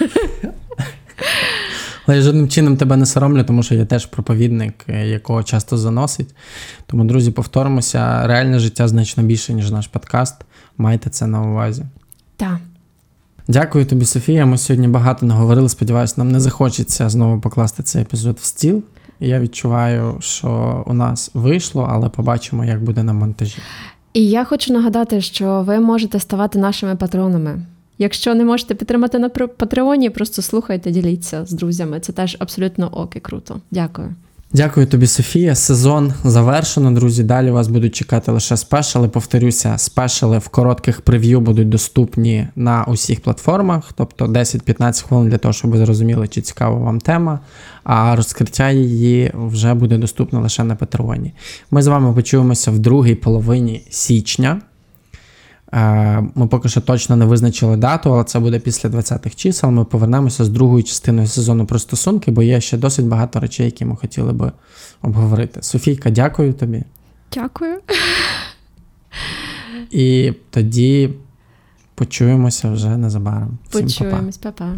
[2.08, 5.76] Але я жодним чином тебе не соромлю, тому що я теж проповідник, е, якого часто
[5.76, 6.34] заносить.
[6.86, 10.34] Тому, друзі, повторимося, реальне життя значно більше, ніж наш подкаст.
[10.78, 11.84] Майте це на увазі.
[12.36, 12.58] Так.
[13.48, 14.46] Дякую тобі, Софія.
[14.46, 15.68] Ми сьогодні багато наговорили.
[15.68, 18.82] Сподіваюся, нам не захочеться знову покласти цей епізод в стіл.
[19.20, 23.58] Я відчуваю, що у нас вийшло, але побачимо, як буде на монтажі.
[24.12, 27.62] І я хочу нагадати, що ви можете ставати нашими патронами.
[27.98, 32.00] Якщо не можете підтримати на Патреоні, просто слухайте, діліться з друзями.
[32.00, 33.60] Це теж абсолютно ок і круто.
[33.70, 34.14] Дякую.
[34.52, 35.54] Дякую тобі, Софія.
[35.54, 37.22] Сезон завершено, друзі.
[37.22, 39.08] Далі вас будуть чекати лише спешали.
[39.08, 45.52] Повторюся, спешали в коротких прев'ю будуть доступні на усіх платформах, тобто 10-15 хвилин для того,
[45.52, 47.40] щоб ви зрозуміли, чи цікава вам тема.
[47.84, 51.32] А розкриття її вже буде доступно лише на Патреоні.
[51.70, 54.60] Ми з вами почуємося в другій половині січня.
[55.72, 59.70] Е, ми поки що точно не визначили дату, але це буде після 20-х чисел.
[59.70, 63.84] Ми повернемося з другою частиною сезону про стосунки, бо є ще досить багато речей, які
[63.84, 64.52] ми хотіли би
[65.02, 65.62] обговорити.
[65.62, 66.82] Софійка, дякую тобі.
[67.34, 67.78] Дякую.
[69.90, 71.10] І тоді
[71.94, 73.58] почуємося вже незабаром.
[73.70, 74.74] Почуємось, па-па.